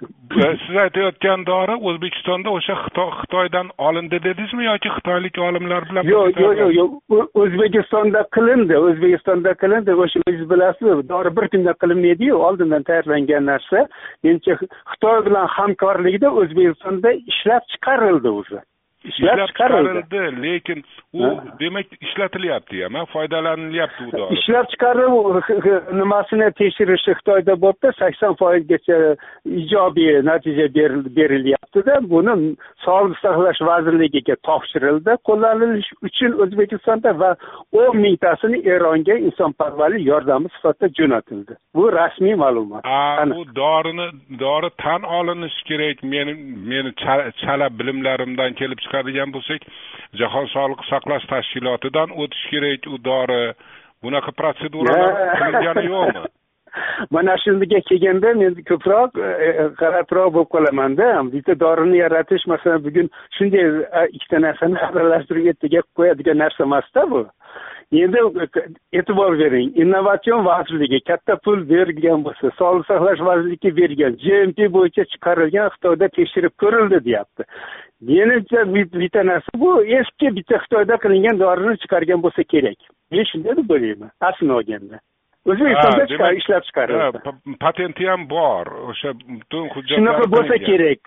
siz 0.65 0.75
aytayotgan 0.83 1.45
dori 1.45 1.75
o'zbekistonda 1.89 2.49
o'sha 2.57 2.75
xitoydan 2.85 3.69
olindi 3.77 4.19
dedingizmi 4.23 4.65
yoki 4.65 4.89
xitoylik 4.95 5.37
olimlar 5.47 5.87
bilan 5.89 6.09
yo'q 6.13 6.41
yo'q 6.43 6.59
yo'q 6.61 6.73
yo'q 6.79 7.39
o'zbekistonda 7.43 8.25
qilindi 8.35 8.77
o'zbekistonda 8.87 9.53
qilindi. 9.61 9.95
O'sha 10.03 10.19
o'zingiz 10.25 10.49
bilasiz 10.49 11.09
dori 11.13 11.35
bir 11.37 11.47
kunda 11.53 11.73
qilinmaydiyu 11.81 12.35
oldindan 12.47 12.83
tayyorlangan 12.89 13.45
narsa. 13.51 13.87
Menimcha 14.23 14.53
xitoy 14.91 15.25
bilan 15.25 15.47
hamkorlikda 15.57 16.29
o'zbekistonda 16.41 17.11
ishlab 17.33 17.63
chiqarildi 17.71 18.29
уже 18.41 18.59
ishlab 19.09 19.39
chiqarildi 19.49 20.21
lekin 20.43 20.83
u 21.13 21.23
demak 21.59 21.85
ishlatilyapti 22.01 22.83
ham 22.83 23.05
foydalanilyapti 23.13 24.03
u 24.07 24.11
dori. 24.11 24.37
Ishlab 24.37 24.67
chiqarib 24.73 25.13
nimasini 25.99 26.49
tekshirishi 26.59 27.15
xitoyda 27.19 27.55
bo'libdi 27.63 27.91
sakson 27.99 28.35
foizgacha 28.41 28.97
ijobiy 29.61 30.21
natija 30.29 30.67
berilyaptida. 31.17 31.99
Buni 32.13 32.35
sog'liqni 32.85 33.21
saqlash 33.25 33.61
vazirligiga 33.69 34.35
topshirildi 34.49 35.17
qo'llanilish 35.29 35.89
uchun 36.07 36.39
o'zbekistonda 36.45 37.15
va 37.21 37.31
o'n 37.81 37.99
mingtasini 38.05 38.63
eronga 38.75 39.19
insonparvarlik 39.27 40.07
yordami 40.11 40.53
sifatida 40.55 40.93
jo'natildi. 40.99 41.59
Bu 41.75 41.91
rasmiy 41.99 42.35
ma'lumot. 42.43 42.83
Bu 43.35 43.43
dorini 43.61 44.07
dori 44.45 44.69
tan 44.83 45.03
olinishi 45.19 45.63
kerak 45.69 46.03
meni 46.03 46.33
meni 46.71 46.91
chala 47.43 47.67
bilimlarimdan 47.79 48.53
kelib 48.59 48.79
chiqib 48.83 48.92
chiqadigan 48.93 49.33
bo'lsak 49.33 49.65
jahon 50.19 50.47
sog'liqni 50.53 50.89
saqlash 50.91 51.25
tashkilotidan 51.31 52.13
o'tish 52.21 52.45
kerak 52.51 52.87
u 52.93 52.97
dori. 53.09 53.43
Bunaqa 54.03 54.31
protseduralar 54.39 55.13
qilingani 55.39 55.85
yo'qmi? 55.89 56.23
Mana 57.11 57.35
shunga 57.43 57.79
kelganda 57.89 58.33
men 58.33 58.55
ko'proq 58.69 59.17
e, 59.17 59.29
e, 59.47 59.65
g'alatiroq 59.79 60.33
bo'lib 60.35 60.49
qolamanda. 60.55 61.07
Bitta 61.33 61.55
dorini 61.63 61.97
yaratish 62.01 62.45
masalan 62.53 62.83
bugun 62.85 63.09
shunday 63.37 63.65
ikkita 64.17 64.41
narsani 64.45 64.81
aralashtirib 64.89 65.51
ertaga 65.53 65.69
qilib 65.71 65.89
qo'yadigan 65.99 66.41
narsa 66.43 66.65
emasda 66.67 67.05
bu 67.11 67.21
endi 68.01 68.17
e'tibor 68.99 69.37
bering 69.39 69.77
innovatsion 69.83 70.45
vazirligi 70.45 70.99
katta 71.09 71.35
pul 71.45 71.63
bergan 71.69 72.25
bo'lsa 72.25 72.51
sog'liqni 72.59 72.87
saqlash 72.89 73.21
vazirligiga 73.29 73.75
bergan 73.79 74.17
gmp 74.23 74.59
bo'yicha 74.75 75.05
chiqarilgan 75.13 75.71
xitoyda 75.75 76.09
tekshirib 76.17 76.53
ko'rildi 76.63 76.99
deyapti. 77.07 77.43
Menimcha 78.09 78.65
bitta 79.01 79.23
narsa 79.31 79.59
bu 79.63 79.71
eski 79.99 80.35
bitta 80.37 80.61
xitoyda 80.65 80.99
qilingan 81.05 81.39
dorini 81.43 81.77
chiqargan 81.85 82.23
bo'lsa 82.25 82.43
kerak. 82.53 82.79
Men 83.11 83.29
shunday 83.31 83.57
deb 83.61 83.75
o'ylayman 83.77 84.11
aslini 84.29 84.53
olganda 84.59 84.97
o'zbekistonda 85.51 86.31
ishlab 86.39 86.63
chiqarildi. 86.67 87.19
patenti 87.65 88.07
ham 88.11 88.27
bor 88.35 88.65
o'sha 88.91 89.13
butun 89.39 89.65
hujjatlar 89.75 89.99
shunaqa 89.99 90.25
bo'lsa 90.35 90.55
kerak 90.67 91.01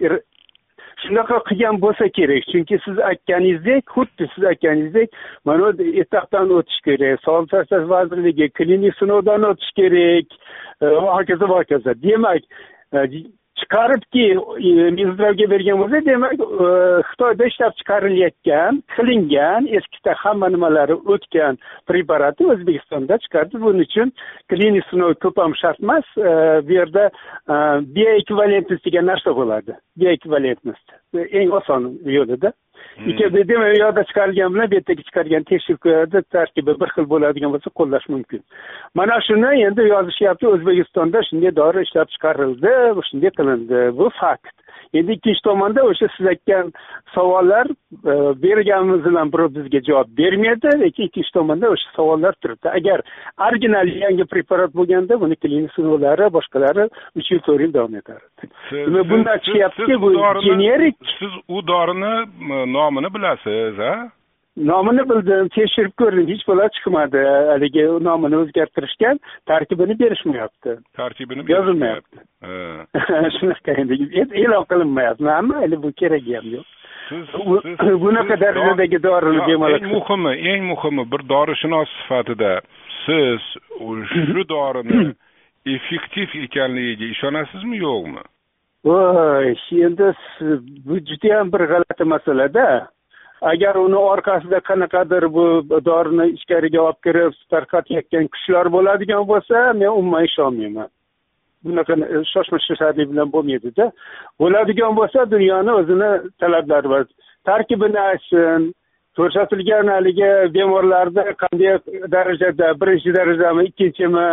shunaqa 1.05 1.38
qilgan 1.49 1.81
bo'lsa 1.85 2.09
kerak 2.19 2.45
chunki 2.53 2.79
siz 2.85 2.99
aytganingizdek 3.11 3.85
xuddi 3.95 4.29
siz 4.35 4.45
aytganingizdek 4.53 5.17
mana 5.49 5.73
etapdan 6.03 6.55
o'tish 6.59 6.81
kerak 6.88 7.25
sog'liqni 7.26 7.65
saqlash 7.65 7.88
vazirligi 7.95 8.49
klinik 8.59 8.95
sinovdan 9.00 9.49
o'tish 9.50 9.73
kerak 9.81 10.38
va 10.83 11.11
hokazo 11.19 11.49
va 11.53 11.59
hokazo. 11.61 11.95
Demak 12.03 12.43
e, 12.93 12.99
chiqaribki 13.61 14.25
e, 14.69 14.91
minzdravga 14.99 15.47
bergan 15.51 15.81
bo'lsa 15.83 16.01
demak 16.07 16.35
e, 16.41 16.69
xitoyda 17.11 17.49
ishlab 17.51 17.77
chiqarilayotgan 17.81 18.83
qilingan 18.97 19.69
eskida 19.79 20.15
hamma 20.23 20.49
nimalari 20.55 20.97
o'tgan 21.15 21.59
preparatni 21.89 22.51
o'zbekistonda 22.55 23.19
chiqardi. 23.25 23.63
Buning 23.65 23.87
uchun 23.89 24.13
klinik 24.51 24.85
sinov 24.91 25.17
ko'p 25.25 25.43
ham 25.45 25.57
shart 25.63 25.81
emas. 25.87 26.07
E, 26.17 26.31
bu 26.67 26.79
yerda 26.79 27.09
bioekvivalentnost 27.97 28.85
degan 28.89 29.11
narsa 29.13 29.37
bo'ladi. 29.41 29.79
Bioekvivalentnost. 30.01 30.87
Eng 31.41 31.51
oson 31.59 31.83
yo'lida. 32.05 32.53
Hmm. 32.97 33.09
demak 33.49 33.75
u 33.77 33.79
yoqda 33.85 34.03
chiqarilgan 34.09 34.55
bilan 34.55 34.71
bu 34.71 34.75
yerdagi 34.79 35.03
chiqargan 35.09 35.45
tekshirib 35.51 35.81
ko'radi 35.87 36.23
tarkibi 36.37 36.73
bir 36.81 36.93
xil 36.95 37.07
bo'ladigan 37.13 37.53
bo'lsa 37.55 37.71
qo'llash 37.79 38.07
mumkin. 38.15 38.41
Mana 38.99 39.21
shuni 39.29 39.51
endi 39.69 39.89
yozishyapti 39.95 40.49
o'zbekistonda 40.55 41.23
shunday 41.29 41.57
dori 41.61 41.83
ishlab 41.87 42.09
chiqarildi 42.15 42.73
shunday 43.09 43.33
qilindi. 43.39 43.81
Bu 43.99 44.11
fakt 44.21 44.57
endi 45.00 45.19
ikkinchi 45.19 45.43
tomonda 45.49 45.85
o'sha 45.91 46.09
siz 46.17 46.26
aytgan 46.33 46.73
savollar 47.15 47.67
e, 48.12 48.15
berganimiz 48.45 49.05
bilan 49.09 49.33
birov 49.33 49.55
bizga 49.59 49.81
javob 49.88 50.12
bermaydi 50.21 50.75
lekin 50.85 51.11
ikkinchi 51.11 51.33
tomonda 51.38 51.71
o'sha 51.75 51.95
savollar 51.97 52.35
turibdi. 52.43 52.69
Agar 52.79 53.00
original 53.49 53.88
yangi 54.05 54.25
preparat 54.35 54.75
bo'lganda 54.75 55.21
buni 55.21 55.37
klinik 55.37 55.73
sinovlari 55.76 56.31
boshqalari 56.38 56.88
uch 57.19 57.31
yil 57.33 57.41
to'rt 57.47 57.67
yil 57.67 57.73
davom 57.79 57.95
etardi 58.00 58.50
demak 58.73 59.11
bundan 59.11 59.38
chiqyaptiki 59.47 60.00
bu 60.03 60.12
generik? 60.50 60.97
siz 61.19 61.33
u 61.49 61.67
dorini 61.67 62.15
nomini 62.76 63.15
bilasiz 63.15 63.79
a 63.91 63.93
nomini 64.57 65.09
bildim 65.11 65.49
tekshirib 65.49 65.93
ko'rdim 66.01 66.29
hech 66.33 66.45
bola 66.49 66.69
chiqmadi 66.77 67.23
haligi 67.51 67.85
nomini 68.09 68.37
o'zgartirishgan 68.43 69.21
tarkibini 69.51 69.99
berishmayapti. 69.99 70.79
Tarkibini 70.97 71.45
yozilmayapti. 71.53 72.19
shunaqa 73.39 73.77
endi 73.83 73.95
e'lon 74.45 74.65
qilinmayapti. 74.73 75.25
Mayli 75.51 75.83
bu 75.83 75.93
keragi 76.01 76.37
ham 76.39 76.49
yo'q. 76.57 76.67
Siz 77.09 77.27
bunaqa 78.05 78.41
darajadagi 78.41 79.03
dorini 79.03 79.43
bemalol 79.49 79.79
eng 79.79 79.93
muhimi 79.93 80.33
eng 80.53 80.65
muhimi 80.73 81.05
bir 81.13 81.29
dorishunos 81.35 81.93
sifatida 82.01 82.53
siz 83.05 83.43
shu 84.13 84.49
dorini 84.55 85.13
effektiv 85.77 86.29
ekanligiga 86.47 87.13
ishonasizmi 87.15 87.77
yo'qmi? 87.85 88.25
Voy 88.87 89.55
endi 89.87 90.11
bu 90.87 90.99
judayam 91.09 91.53
bir 91.53 91.63
g'alati 91.71 92.05
masalada 92.15 92.67
agar 93.43 93.76
uni 93.76 93.97
orqasida 93.97 94.61
qanaqadir 94.69 95.28
bu 95.37 95.47
dorini 95.85 96.26
ichkariga 96.37 96.81
olib 96.81 97.00
kirib 97.07 97.33
tarqatayotgan 97.50 98.28
kuchlar 98.35 98.66
bo'ladigan 98.76 99.25
bo'lsa 99.33 99.73
men 99.81 99.88
umuman 99.88 100.25
ishonmayman. 100.25 100.88
Bunaqa 101.64 101.95
shoshma 102.33 102.59
shosharlik 102.69 103.11
bilan 103.12 103.33
bo'lmaydida. 103.35 103.90
Bo'ladigan 104.40 104.97
bo'lsa 105.00 105.31
dunyoni 105.31 105.73
o'zini 105.81 106.11
talablari 106.40 106.88
bor 106.95 107.05
tarkibini 107.47 108.00
aytsin 108.00 108.75
ko'rsatilgan 109.17 109.89
haligi 109.95 110.31
bemorlarda 110.55 111.23
qanday 111.43 111.75
darajada 112.15 112.67
birinchi 112.81 113.11
darajami 113.19 113.65
ikkinchimi 113.71 114.27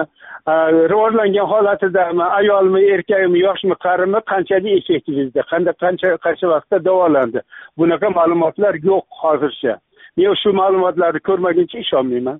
rivojlangan 0.92 1.48
holatidami 1.54 2.24
ayolmi 2.40 2.82
erkakmi 2.96 3.40
yoshmi 3.48 3.76
qarimi 3.86 4.20
qanchalik 4.32 4.74
effektivida 4.80 5.42
qanday 5.52 5.74
qancha 5.84 6.08
qancha 6.26 6.48
vaqtda 6.54 6.78
davolandi? 6.88 7.40
Bunaqa 7.78 8.08
ma'lumotlar 8.20 8.74
yo'q 8.90 9.06
hozircha. 9.22 9.74
Men 10.18 10.36
shu 10.42 10.50
ma'lumotlarni 10.62 11.20
ko'rmaguncha 11.30 11.78
ishonmayman. 11.86 12.38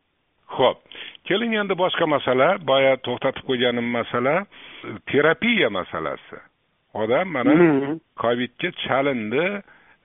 Ho'p 0.58 0.78
keling 1.28 1.54
endi 1.62 1.74
boshqa 1.84 2.06
masala 2.16 2.48
boya 2.70 2.94
to'xtatib 3.06 3.44
qo'yganim 3.50 3.88
masala 3.98 4.36
terapiya 5.12 5.70
masalasi. 5.80 6.38
Odam 7.02 7.28
mana 7.36 7.54
Mhm. 7.54 8.00
covidga 8.22 8.70
chalindi 8.84 9.46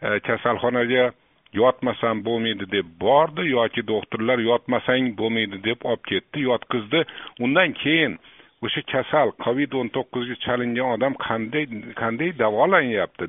e, 0.07 0.09
kasalxonaga 0.27 1.05
yotmasam 1.53 2.25
bo'lmaydi 2.25 2.71
deb 2.73 2.89
bordi 3.01 3.49
yoki 3.51 3.87
doktorlar 3.89 4.39
yotmasang 4.39 5.15
bo'lmaydi 5.21 5.63
deb 5.65 5.85
olib 5.85 6.05
ketdi 6.11 6.45
yotqizdi. 6.49 7.05
Undan 7.41 7.73
keyin 7.83 8.19
o'sha 8.63 8.83
kasal 8.93 9.33
covid 9.45 9.75
o'n 9.81 9.91
to'qqizga 9.97 10.37
chalingan 10.45 10.95
odam 10.97 11.15
qanday 11.27 11.67
qanday 12.01 12.33
davolanyapti? 12.43 13.29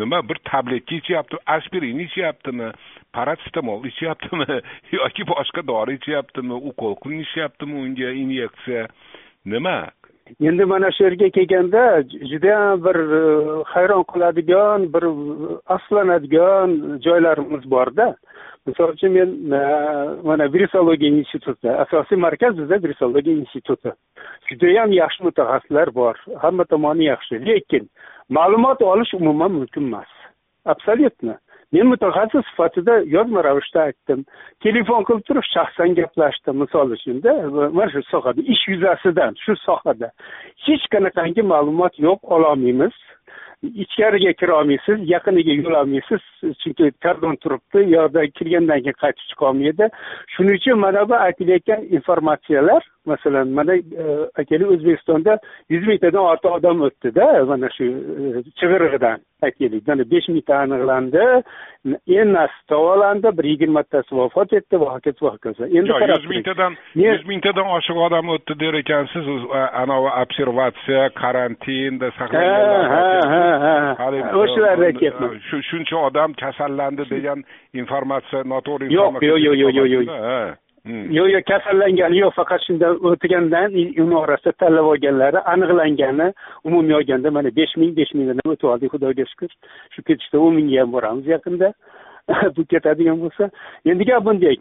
Nima 0.00 0.22
bir 0.28 0.38
tabletka 0.50 0.94
ichyapti 1.00 1.36
aspirin 1.56 1.98
ichyaptimi 2.06 2.70
paratsitamol 3.16 3.84
ichyaptimi 3.90 4.60
yoki 4.98 5.28
boshqa 5.32 5.66
dori 5.72 5.98
ichyaptimi 6.00 6.56
ukol 6.70 6.96
qilinishyaptimi 7.02 7.74
unga 7.84 8.10
inyeksiya? 8.22 8.88
Nima? 9.52 9.78
Endi 10.40 10.64
mana 10.64 10.90
shu 10.92 11.04
yerga 11.04 11.28
kelganda 11.30 12.02
judayam 12.30 12.84
bir 12.84 12.96
e, 13.18 13.22
hayron 13.72 14.04
qiladigan 14.12 14.80
bir 14.94 15.04
e, 15.10 15.12
afsuslanadigan 15.74 16.68
joylarimiz 17.06 17.64
borda 17.74 18.06
misol 18.66 18.88
uchun 18.94 19.12
men 19.16 19.30
e, 19.58 19.60
mana 20.28 20.52
virusologiya 20.54 21.10
instituti 21.20 21.68
asosiy 21.84 22.18
markaz 22.26 22.58
bizda 22.58 22.82
virusologiya 22.84 23.36
instituti. 23.36 23.90
Judayam 24.48 24.90
yaxshi 24.92 25.24
mutaxassislar 25.26 25.94
bor 26.00 26.16
hamma 26.42 26.64
tomoni 26.64 27.04
yaxshi 27.12 27.34
lekin 27.48 27.84
ma'lumot 28.28 28.82
olish 28.82 29.14
umuman 29.20 29.52
mumkin 29.58 29.84
emas 29.90 30.10
absolyutно 30.64 31.34
men 31.74 31.86
mutaxassis 31.92 32.44
sifatida 32.50 32.94
yozma 33.16 33.44
ravishda 33.46 33.80
aytdim. 33.88 34.20
Telefon 34.64 35.06
qilib 35.08 35.24
turib 35.28 35.46
shaxsan 35.54 35.96
gaplashdim. 35.98 36.60
Misol 36.62 36.94
uchunda 36.96 37.32
mana 37.78 37.90
shu 37.94 38.02
sohada 38.12 38.40
ish 38.54 38.64
yuzasidan 38.72 39.32
shu 39.44 39.56
sohada 39.66 40.08
hech 40.66 40.86
qanaqangi 40.94 41.42
ma'lumot 41.52 41.94
yo'q 42.06 42.20
ololmaymiz. 42.36 42.94
Ichkariga 43.82 44.32
kirolmaysiz 44.40 44.98
yaqiniga 45.14 45.54
yo'lolmaysiz. 45.60 46.22
Chunki 46.62 46.90
kordon 47.04 47.36
turibdi 47.42 47.80
u 48.00 48.26
kirgandan 48.38 48.80
keyin 48.84 49.00
qaytib 49.04 49.26
chiqolmaydi. 49.30 49.88
Shuning 50.34 50.60
uchun 50.60 50.78
mana 50.86 51.08
bu 51.08 51.16
aytilayotgan 51.26 51.80
informatsiyalar 51.98 52.82
masalan 53.06 53.48
mana 53.58 53.74
e, 53.76 54.06
aytaylik 54.38 54.70
o'zbekistonda 54.76 55.38
yuz 55.72 55.86
mingtadan 55.90 56.24
ortiq 56.32 56.52
odam 56.58 56.82
o'tdida 56.88 57.26
mana 57.50 57.70
shu 57.76 57.84
e, 57.84 58.42
chig'irig'idan 58.58 59.18
aytaylik 59.46 59.88
mana 59.88 60.04
besh 60.12 60.28
mingta 60.34 60.54
aniqlandi. 60.64 61.24
Ennasi 62.20 62.58
davolandi 62.70 63.28
bir 63.38 63.44
yigirmatasi 63.52 64.16
vafot 64.16 64.52
etdi 64.58 64.80
va 64.80 64.88
hokazo 64.94 65.26
va 65.26 65.32
hokazo 65.36 65.64
endi 65.64 65.90
yuz 66.12 66.26
mingtadan 66.34 66.76
yuz 66.94 67.26
mingtadan 67.32 67.68
oshiq 67.76 67.98
odam 68.06 68.28
o'tdi 68.36 68.58
der 68.62 68.74
ekansiz 68.82 69.26
anavi 69.82 70.10
observatsiya 70.22 71.04
karantinda 71.20 72.06
ha 72.06 72.16
saqlanganlar 72.18 72.88
ha 72.94 73.04
ha. 73.34 73.44
Ha 73.64 74.04
Haligi, 74.04 74.28
o'shalarni 74.42 74.86
aytyapman 74.90 75.38
shu 75.48 75.62
shuncha 75.70 75.96
odam 76.08 76.36
kasallandi 76.42 77.04
degan 77.14 77.44
informatsiya 77.80 78.42
noto'g'ri 78.52 78.92
Yo'q, 78.98 79.22
yo'q, 79.28 79.38
yo'q, 79.46 79.74
yo'q, 79.78 79.88
yo'q, 79.94 80.08
yo'q. 80.84 81.12
yo 81.12 81.24
yo'q 81.26 81.44
kasallangani 81.50 82.18
yo'q 82.18 82.34
faqat 82.38 82.60
shunda 82.66 82.88
o'tgandan 83.10 83.72
uni 84.02 84.16
orasida 84.16 84.52
tanlab 84.52 84.86
olganlari 84.92 85.38
aniqlangani 85.52 86.32
umumiy 86.64 86.96
olganda 87.00 87.30
mana 87.30 87.56
besh 87.56 87.76
ming 87.76 87.96
besh 87.96 88.12
mingdan 88.14 88.40
o'tib 88.44 88.68
oldik 88.74 88.92
xudoga 88.94 89.24
shukur 89.32 89.50
shu 89.94 90.02
ketishda 90.02 90.38
o'n 90.38 90.54
mingga 90.58 90.80
ham 90.80 90.92
boramiz 90.92 91.26
yaqinda. 91.26 91.72
Bu 92.56 92.64
ketadigan 92.64 93.20
bo'lsa. 93.20 93.50
Endi 93.84 94.04
gap 94.04 94.24
bunday. 94.24 94.56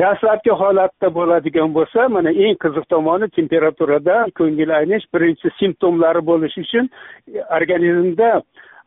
Dastlabki 0.00 0.50
holatda 0.50 1.08
bo'ladigan 1.14 1.74
bo'lsa 1.74 2.08
mana 2.08 2.30
eng 2.44 2.56
qiziq 2.64 2.86
tomoni 2.94 3.28
temperaturada 3.38 4.16
ko'ngil 4.38 4.70
aynish 4.78 5.06
birinchi 5.14 5.52
simptomlari 5.58 6.22
bo'lishi 6.30 6.60
uchun 6.66 6.88
organizmda 7.58 8.30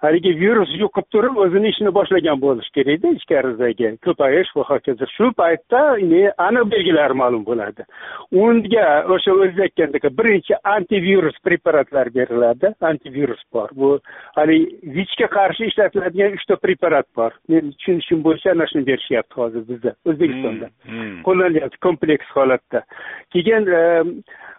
haligi 0.03 0.33
virus 0.39 0.69
yuqib 0.81 1.07
turib 1.13 1.37
o'zini 1.43 1.71
ishini 1.73 1.91
boshlagan 1.97 2.41
bo'lishi 2.41 2.73
kerakda 2.77 3.11
ichkaridagi 3.17 3.91
ko'payish 4.05 4.51
va 4.57 4.65
hokazo 4.71 5.07
shu 5.15 5.29
paytda 5.41 5.81
aniq 6.47 6.65
belgilari 6.73 7.17
ma'lum 7.21 7.43
bo'ladi. 7.49 7.85
Unga 8.43 8.87
o'sha 9.15 9.35
o'zi 9.45 9.63
aytgandek 9.67 10.09
birinchi 10.19 10.59
antivirus 10.75 11.37
preparatlar 11.47 12.13
beriladi. 12.17 12.73
Antivirus 12.91 13.41
bor. 13.53 13.69
Bu 13.81 13.89
haligi 14.39 14.93
vichga 14.97 15.27
qarshi 15.37 15.71
ishlatiladigan 15.71 16.37
uchta 16.39 16.59
preparat 16.65 17.07
bor. 17.19 17.31
Men 17.49 17.73
tushunishim 17.77 18.23
bo'yicha 18.27 18.53
ana 18.55 18.69
shuni 18.71 18.89
berishyapti 18.91 19.41
hozir 19.41 19.65
bizda 19.71 19.95
o'zbekistonda. 20.10 20.69
Hmm, 20.86 20.99
hmm. 20.99 21.23
qo'llanyapti 21.27 21.83
kompleks 21.88 22.36
holatda. 22.38 22.83
Keyin 23.33 23.71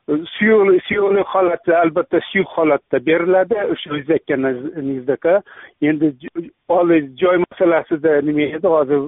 suyuqlik 0.09 0.83
suyuqlik 0.88 1.27
holatda 1.35 1.81
albatta 1.81 2.21
suyuq 2.31 2.49
holatda 2.57 3.01
beriladi. 3.07 3.57
O'sha 3.73 3.90
o'zi 3.97 4.12
aytganingizdaka 4.16 5.35
endi 5.90 6.11
j- 6.23 6.51
oliy 6.79 7.03
joy 7.23 7.37
masalasida 7.44 8.21
nima 8.29 8.47
edi? 8.57 8.66
Hozir 8.77 9.01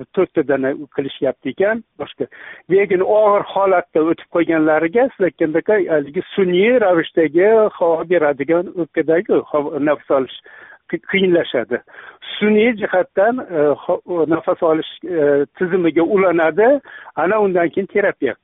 e, 0.00 0.04
to'rttadan 0.16 0.62
qilishyapti 0.96 1.54
ekan. 1.54 1.84
Boshqa. 2.00 2.30
Lekin 2.70 3.02
og'ir 3.18 3.44
holatda 3.54 4.06
o'tib 4.12 4.28
qolganlariga 4.36 5.08
siz 5.14 5.28
aytgandaka 5.30 5.78
haligi 5.94 6.22
sun'iy 6.34 6.80
ravishdagi 6.86 7.48
havo 7.78 8.02
beradigan 8.14 8.74
o'pkadagi 8.82 9.42
nafas 9.90 10.10
olish 10.18 10.38
qiyinlashadi. 10.98 11.80
Sun'iy 12.38 12.72
jihatdan 12.80 13.38
e, 13.38 13.64
ho- 13.84 14.26
nafas 14.26 14.62
olish 14.62 14.92
e, 15.04 15.46
tizimiga 15.58 16.02
ulanadi. 16.02 16.80
Ana 17.16 17.40
undan 17.40 17.68
keyin 17.68 17.86
terapiya 17.86 18.34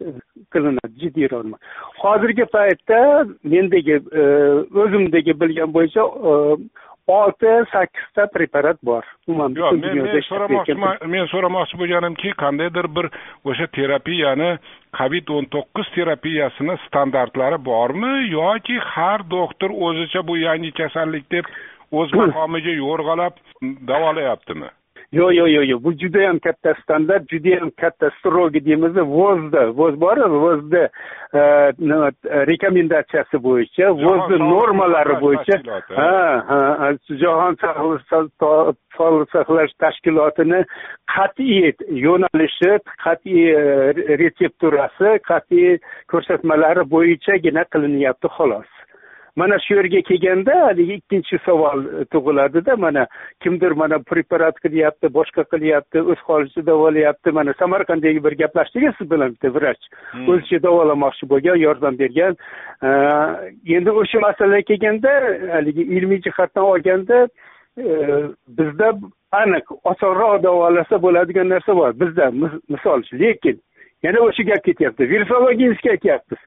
qilinadi 0.52 0.94
jiddiy 1.02 1.28
ravishda 1.30 1.58
hozirgi 2.02 2.44
paytda 2.44 3.00
mendagi 3.44 3.96
e, 4.20 4.22
o'zimdagi 4.82 5.40
bilgan 5.40 5.72
bo'yicha 5.74 6.02
e, 6.02 6.32
olti 7.06 7.50
sakkizta 7.72 8.26
preparat 8.34 8.78
bor. 8.82 9.04
Umuman 9.28 9.54
yo'q 9.54 9.70
butun 9.70 9.80
men 9.80 9.96
dunyoda 9.96 10.12
men 10.12 10.24
so'ramoqchiman 10.28 10.96
men 11.14 11.28
so'ramoqchi 11.32 11.78
bo'lganimki 11.82 12.32
qandaydir 12.42 12.88
bir 12.96 13.06
o'sha 13.44 13.66
terapiyani 13.78 14.50
covid 14.98 15.28
o'n 15.36 15.46
to'qqiz 15.54 15.92
terapiyasini 15.94 16.76
standartlari 16.86 17.58
bormi 17.70 18.12
yoki 18.32 18.78
har 18.94 19.22
doktor 19.30 19.70
o'zicha 19.70 20.26
bu 20.28 20.36
yangi 20.42 20.72
kasallik 20.80 21.30
deb 21.30 21.44
o'z 21.92 22.12
maqomiga 22.14 22.72
yo'rg'alab 22.80 23.34
davolayaptimi? 23.92 24.68
Yo'q 25.14 25.30
yo'q 25.38 25.48
yo'q 25.48 25.66
yo'q 25.70 25.82
bu 25.84 25.92
judayam 26.00 26.38
katta 26.42 26.74
standart 26.82 27.28
judayam 27.30 27.70
katta 27.78 28.10
strogi 28.18 28.60
deymiz 28.66 28.96
vozda 29.10 29.62
voz 29.78 29.94
bor 30.00 30.18
vozda 30.18 30.82
e, 31.32 31.42
nima 31.78 32.10
rekomendatsiyasi 32.50 33.38
bo'yicha 33.46 33.92
vozni 34.02 34.38
normalari 34.42 35.18
bo'yicha 35.22 35.60
ha 36.00 36.16
ha. 36.48 36.90
jahon 37.22 37.54
sog'liqni 37.62 39.28
saqlash 39.34 39.74
tashkilotini 39.84 40.64
qat'iy 41.14 41.70
yo'nalishi 42.06 42.72
qat'iy 43.06 43.46
e, 43.54 43.62
retsepturasi 44.24 45.18
qat'iy 45.30 45.78
ko'rsatmalari 46.10 46.88
bo'yichagina 46.96 47.64
qilinyapti 47.76 48.34
xolos 48.38 48.75
mana 49.36 49.58
shu 49.58 49.74
yerga 49.74 50.00
kelganda 50.08 50.54
haligi 50.66 50.94
ikkinchi 51.00 51.38
savol 51.46 51.84
e, 52.00 52.04
tug'iladida 52.12 52.76
mana 52.76 53.06
kimdir 53.44 53.70
mana 53.82 53.98
preparat 53.98 54.56
qilyapti 54.64 55.10
boshqa 55.18 55.44
qilyapti 55.52 56.02
o'z 56.12 56.20
holicha 56.28 56.66
davolayapti 56.66 57.34
mana 57.38 57.54
samarqanddagi 57.58 58.24
bir 58.24 58.38
gaplashdik 58.42 58.88
siz 58.98 59.10
bilan 59.10 59.34
bitta 59.34 59.54
vrach. 59.54 59.82
Hmm. 60.12 60.28
o'zicha 60.28 60.62
davolamoqchi 60.62 61.28
bo'lgan 61.32 61.56
yordam 61.66 61.98
bergan. 61.98 62.36
Э, 62.82 62.90
endi 63.76 63.90
o'sha 63.90 64.20
masalaga 64.28 64.62
kelganda 64.70 65.12
haligi 65.52 65.82
ilmiy 65.96 66.20
jihatdan 66.26 66.64
olganda 66.72 67.28
e, 67.78 67.92
bizda 68.58 68.88
aniq 69.32 69.66
osonroq 69.84 70.42
davolasa 70.42 71.02
bo'ladigan 71.02 71.48
narsa 71.48 71.76
bor 71.76 71.92
bizda 72.00 72.30
mis- 72.42 72.60
misol 72.68 73.04
uchun 73.04 73.18
lekin 73.18 73.60
yana 74.02 74.20
o'sha 74.28 74.42
gap 74.50 74.64
ketyapti 74.64 75.08
virusologiyaga 75.12 75.90
aytyapmiz 75.96 76.40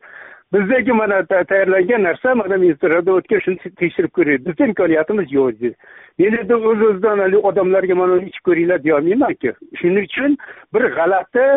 bizdagi 0.54 0.92
mana 0.92 1.26
tayyorlangan 1.26 2.04
narsa 2.04 2.36
mana 2.36 2.58
ministeriyada 2.58 3.12
o'tgan 3.14 3.40
shuni 3.46 3.58
tekshirib 3.82 4.12
ko'raylik. 4.18 4.46
Bizni 4.48 4.68
imkoniyatimiz 4.72 5.34
yo'q 5.38 5.60
dedi 5.62 5.76
men 6.20 6.38
endi 6.42 6.56
o'z 6.56 6.82
o'zidan 6.90 7.20
haligi 7.24 7.42
odamlarga 7.50 7.96
mana 7.96 8.14
uni 8.20 8.30
ichib 8.32 8.44
ko'ringlar 8.50 8.84
deyolmaymanku 8.84 9.52
shuning 9.82 10.06
uchun 10.10 10.38
bir 10.74 10.84
g'alati 10.98 11.48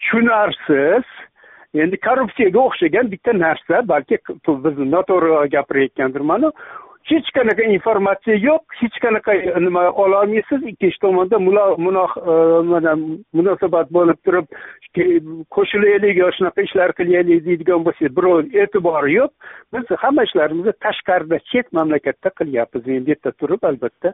tushunarsiz. 0.00 1.06
Endi 1.84 1.96
korrupsiyaga 2.06 2.60
o'xshagan 2.68 3.10
bitta 3.12 3.32
narsa 3.44 3.82
balki 3.88 4.18
biz 4.66 4.76
noto'g'ri 4.94 5.48
gapirayotgandirmanu 5.56 6.52
hech 7.10 7.28
qanaqa 7.36 7.66
informatsiya 7.76 8.36
yo'q 8.48 8.78
hech 8.80 8.96
qanaqa 9.04 9.34
nima 9.66 9.82
ololmaysiz. 10.04 10.62
Ikkinchi 10.72 10.98
tomonda 11.04 11.36
e, 11.38 12.94
munosabat 13.38 13.92
bo'lib 13.96 14.18
turib 14.26 14.46
qo'shilaylik 15.56 16.16
yo 16.22 16.30
shunaqa 16.38 16.66
ishlar 16.68 16.94
qilaylik 16.98 17.44
deydigan 17.46 17.84
bo'lsangiz 17.86 18.16
birov 18.16 18.58
e'tibori 18.62 19.14
yo'q. 19.18 19.32
Biz 19.74 19.94
hamma 20.02 20.26
ishlarimizni 20.28 20.74
tashqarida 20.86 21.38
chet 21.52 21.72
mamlakatda 21.78 22.34
qilyapmiz. 22.40 22.88
Endi 22.88 23.06
bu 23.06 23.14
yerda 23.14 23.30
turib 23.40 23.70
albatta 23.70 24.12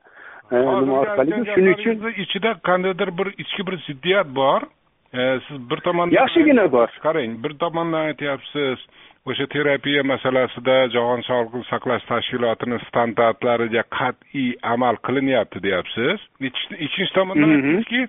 e, 0.52 0.56
nima 0.58 1.00
orqali 1.02 1.42
shuning 1.54 1.74
uchun 1.78 2.22
ichida 2.26 2.54
qandaydir 2.68 3.16
bir 3.18 3.28
ichki 3.42 3.66
bir 3.68 3.76
ziddiyat 3.86 4.28
bor. 4.40 4.60
E, 5.12 5.20
siz 5.46 5.70
bir 5.70 5.78
tomondan 5.86 6.16
yaxshigina 6.20 6.72
bor. 6.72 6.88
qarang 7.06 7.32
bir 7.44 7.52
tomondan 7.62 8.04
aytyapsiz 8.10 8.78
o'sha 9.26 9.46
terapiya 9.54 10.02
masalasida 10.02 10.76
jahon 10.94 11.20
sog'liqni 11.28 11.64
saqlash 11.70 12.06
tashkilotini 12.10 12.78
standartlariga 12.88 13.84
qat'iy 13.98 14.48
amal 14.74 14.96
qilinyapti 15.06 15.62
deyapsiz. 15.66 16.24
Ikkinchi 16.48 17.12
tomondan 17.14 17.48
Mhm. 17.48 17.54
aytdingizki 17.56 18.02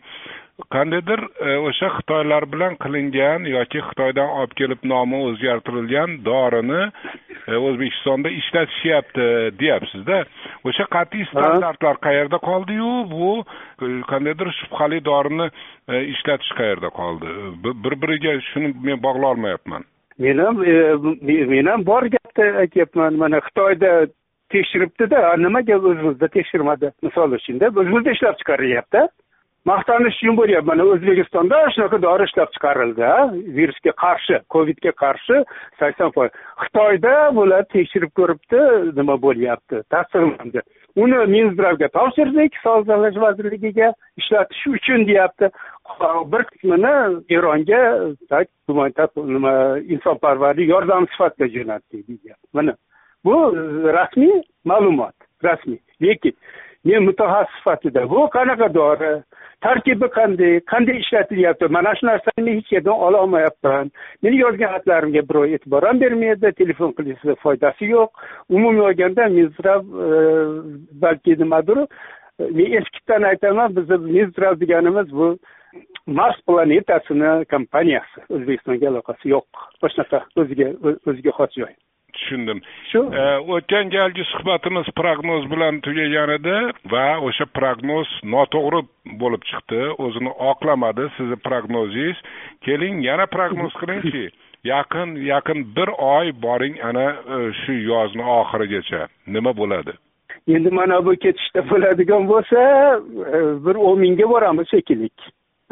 qandaydir 0.76 1.22
e, 1.48 1.58
o'sha 1.68 1.90
xitoylar 1.98 2.44
bilan 2.54 2.74
qilingan 2.84 3.46
yoki 3.56 3.80
xitoydan 3.90 4.30
olib 4.40 4.54
kelib 4.62 4.82
nomi 4.94 5.22
o'zgartirilgan 5.28 6.18
dorini 6.30 6.82
e, 7.52 7.54
o'zbekistonda 7.68 8.30
ishlatishyapti 8.40 9.30
deyapsizda. 9.62 10.18
O'sha 10.70 10.90
qat'iy 10.98 11.30
standartlar 11.32 12.02
qayerda 12.08 12.42
qoldiyu? 12.50 12.92
Bu 13.16 13.32
qandaydir 14.12 14.50
shubhali 14.62 15.06
dorini 15.12 15.48
e, 15.94 16.04
ishlatish 16.14 16.54
qayerda 16.60 16.90
qoldi? 17.00 17.28
Bir 17.84 18.02
biriga 18.02 18.40
shuni 18.52 18.74
men 18.88 19.02
bog'lolmayapman 19.08 19.93
men 20.20 20.38
ham 20.46 20.64
e, 20.64 20.76
men- 21.52 21.72
ham 21.72 21.86
bor 21.86 22.04
gapni 22.16 22.50
aytyapman. 22.64 23.18
Mana 23.18 23.42
xitoyda 23.48 23.92
tekshiribdida. 24.54 25.36
Nimaga 25.38 25.78
o'zimizda 25.78 26.28
tekshirmadi? 26.38 26.92
Misol 27.06 27.38
uchunda 27.40 27.72
o'zimizda 27.74 28.16
ishlab 28.18 28.40
chiqarilyapti. 28.42 29.08
Maqtanish 29.72 30.18
uchun 30.20 30.38
bo'lyapti. 30.40 30.68
Mana 30.72 30.84
o'zbekistonda 30.94 31.60
shunaqa 31.76 32.02
dori 32.06 32.28
ishlab 32.30 32.50
chiqarildi 32.56 33.12
virusga 33.58 33.94
qarshi 34.04 34.40
covidga 34.54 34.92
qarshi 35.04 35.44
sakson 35.80 36.12
foiz. 36.16 36.32
Xitoyda 36.64 37.14
bular 37.38 37.64
tekshirib 37.76 38.12
ko'ribdi 38.20 38.64
nima 39.00 39.16
bo'lyapti? 39.28 39.84
Tasdiqlandi 39.94 40.62
uni 40.96 41.20
minzdravga 41.36 41.88
topshirdik 41.98 42.58
sog'liqni 42.64 42.90
saqlash 42.94 43.20
vazirligiga 43.26 43.94
ishlatish 44.18 44.68
uchun 44.78 45.08
deyapti. 45.08 45.50
Bir 46.32 46.44
qismini 46.52 46.94
eronga 47.38 47.82
tak 48.30 48.48
gumanitar 48.68 49.10
nima 49.36 49.54
insonparvarlik 49.94 50.70
yordam 50.70 51.08
sifatida 51.14 51.48
jo'natdik 51.56 52.08
deyapti 52.08 52.48
mana 52.54 52.76
bu 53.26 53.36
rasmiy 53.98 54.42
ma'lumot 54.66 55.16
rasmiy. 55.44 55.80
Lekin 56.02 56.34
men 56.86 57.04
mutaxassis 57.10 57.56
sifatida 57.58 58.10
bu 58.10 58.28
qanaqa 58.36 58.74
dori 58.74 59.14
tarkibi 59.64 60.08
qanday 60.18 60.60
qanday 60.72 60.98
ishlatilyapti? 61.04 61.70
Mana 61.76 61.94
shu 61.98 62.08
narsani 62.10 62.46
men 62.48 62.60
hech 62.60 62.72
yerdan 62.76 63.04
ololmayapman 63.08 63.92
meni 64.24 64.42
yozgan 64.42 64.74
xatlarimga 64.76 65.24
birov 65.30 65.46
e'tibor 65.58 65.88
ham 65.90 66.02
bermaydi 66.04 66.52
telefon 66.62 66.92
qilishsa 66.98 67.38
foydasi 67.46 67.90
yo'q. 67.94 68.12
Umumiy 68.58 68.86
olganda 68.90 69.30
minzdrav 69.38 69.82
e, 70.08 70.10
balki 71.06 71.38
nimadir 71.44 71.80
e, 71.84 71.88
men 72.58 72.78
eskidan 72.82 73.30
aytaman 73.32 73.76
bizni 73.78 74.02
minzdrav 74.18 74.60
deganimiz 74.66 75.16
bu 75.22 75.32
mars 76.20 76.38
planetasini 76.48 77.32
kompaniyasi 77.56 78.28
o'zbekistonga 78.36 78.92
aloqasi 78.94 79.36
yo'q. 79.36 79.66
Hech 79.84 80.22
o'ziga 80.44 80.70
o'ziga 81.08 81.40
xos 81.40 81.60
joy. 81.62 81.74
Tushundim. 82.18 82.62
Shu 82.92 83.02
o'tgan 83.56 83.92
galgi 83.96 84.24
suhbatimiz 84.34 84.88
prognoz 85.00 85.50
bilan 85.54 85.82
tugagan 85.86 86.30
edi 86.38 86.56
va 86.94 87.06
o'sha 87.28 87.46
prognoz 87.58 88.10
noto'g'ri 88.36 88.82
bo'lib 89.22 89.44
chiqdi. 89.52 89.82
O'zini 90.06 90.32
oqlamadi 90.52 91.10
sizni 91.18 91.38
prognozingiz 91.48 92.18
keling 92.66 93.04
yana 93.10 93.26
prognoz 93.36 93.74
qilingchi 93.82 94.26
yaqin 94.64 95.16
yaqin 95.16 95.76
bir 95.76 95.90
oy 96.16 96.32
boring 96.42 96.76
ana 96.90 97.08
e, 97.36 97.38
shu 97.62 97.74
yozni 97.92 98.24
oxirigacha. 98.40 99.08
Nima 99.28 99.58
bo'ladi? 99.58 99.94
Endi 100.48 100.70
mana 100.70 101.06
bu 101.06 101.16
ketishda 101.26 101.62
bo'ladigan 101.70 102.28
bo'lsa 102.32 102.60
e, 103.38 103.40
bir 103.66 103.76
o'n 103.88 104.00
mingga 104.00 104.30
boramiz 104.34 104.68
shekilli 104.76 105.10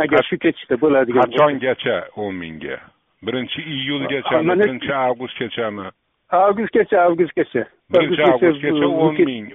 agar 0.03 0.23
shu 0.29 0.37
ketishda 0.45 0.75
bo'ladigan 0.83 1.23
qachongacha 1.23 1.97
o'n 2.15 2.35
mingga? 2.43 2.77
Birinchi 3.25 3.61
iyulgachami 3.61 4.47
Mana- 4.47 4.63
birinchi 4.63 4.93
avgustgachami 4.95 5.87
avgustgacha 6.31 6.97
avgustgacha 7.05 7.63
birinchi 7.93 8.23
avgustgacha 8.23 8.87
o'n 9.05 9.15
ming 9.29 9.47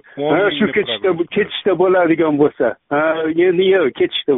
shu 0.58 0.66
ketishda 0.76 1.12
ketishda 1.36 1.74
bo'ladigan 1.82 2.36
bo'lsa. 2.42 2.72
Endi 3.46 3.68
yo'q 3.74 3.92
ketishda 4.00 4.36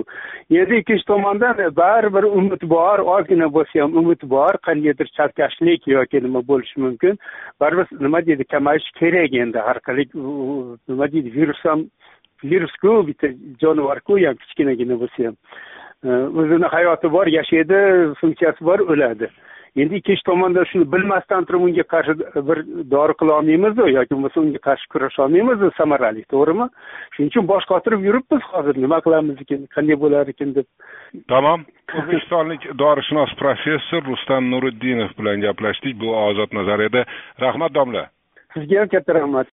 endi 0.61 0.81
ikkinchi 0.83 1.07
tomondan 1.11 1.63
baribir 1.81 2.29
umid 2.41 2.63
bor 2.75 3.03
ozgina 3.15 3.49
bo'lsa 3.57 3.83
ham 3.83 3.97
umid 4.03 4.23
bor 4.35 4.61
qandaydir 4.69 5.11
chalkashlik 5.19 5.89
yoki 5.95 6.23
nima 6.27 6.45
bo'lishi 6.51 6.81
mumkin. 6.85 7.19
Baribir 7.61 7.87
nima 8.01 8.23
deydi 8.27 8.45
kamayish 8.55 8.89
kerak 9.01 9.35
endi 9.43 9.59
har 9.67 9.79
qanday 9.87 10.07
u- 10.15 10.79
nima 10.89 11.11
deydi 11.13 11.35
virus 11.39 11.65
ham 11.65 11.85
virusku 12.45 13.07
bitta 13.09 13.35
jonivorku 13.63 14.23
ham 14.27 14.37
kichkinagina 14.43 14.95
bo'lsa 15.03 15.27
ham. 15.27 15.37
E, 16.07 16.09
o'zini 16.41 16.69
hayoti 16.77 17.13
bor 17.17 17.27
yashaydi 17.27 17.79
funksiyasi 18.21 18.65
bor 18.65 18.79
o'ladi 18.93 19.29
endi 19.77 20.01
ikkinchi 20.01 20.25
tomondan 20.25 20.67
shuni 20.71 20.87
bilmasdan 20.93 21.45
turib 21.49 21.63
unga 21.69 21.85
qarshi 21.93 22.15
bir 22.49 22.59
dori 22.95 23.15
qila 23.21 23.39
olmaymizu 23.41 23.89
yoki 23.97 24.15
bo'lmasa 24.15 24.41
unga 24.41 24.61
qarshi 24.69 24.89
kurasha 24.93 25.23
olmaymizu 25.27 25.71
samarali 25.79 26.25
to'g'rimi? 26.33 26.67
Shuning 27.15 27.31
uchun 27.33 27.49
bosh 27.53 27.67
qotirib 27.73 28.05
yuribmiz 28.09 28.43
hozir 28.53 28.75
nima 28.85 28.99
qilamiz 29.07 29.41
ekan 29.45 29.67
qanday 29.77 29.97
bo'lar 30.05 30.35
ekan 30.35 30.55
deb. 30.59 30.67
Tamom 31.33 31.67
o'zbekistonlik 31.99 32.69
dorishunos 32.85 33.33
professor 33.43 34.03
rustam 34.11 34.51
nuriddinov 34.53 35.11
bilan 35.19 35.41
gaplashdik 35.47 36.01
bu 36.01 36.15
ozod 36.27 36.51
nazar 36.61 36.81
edi 36.89 37.05
rahmat 37.47 37.75
domla. 37.75 38.05
Sizga 38.55 38.81
ham 38.81 38.89
katta 38.89 39.15
rahmat 39.15 39.47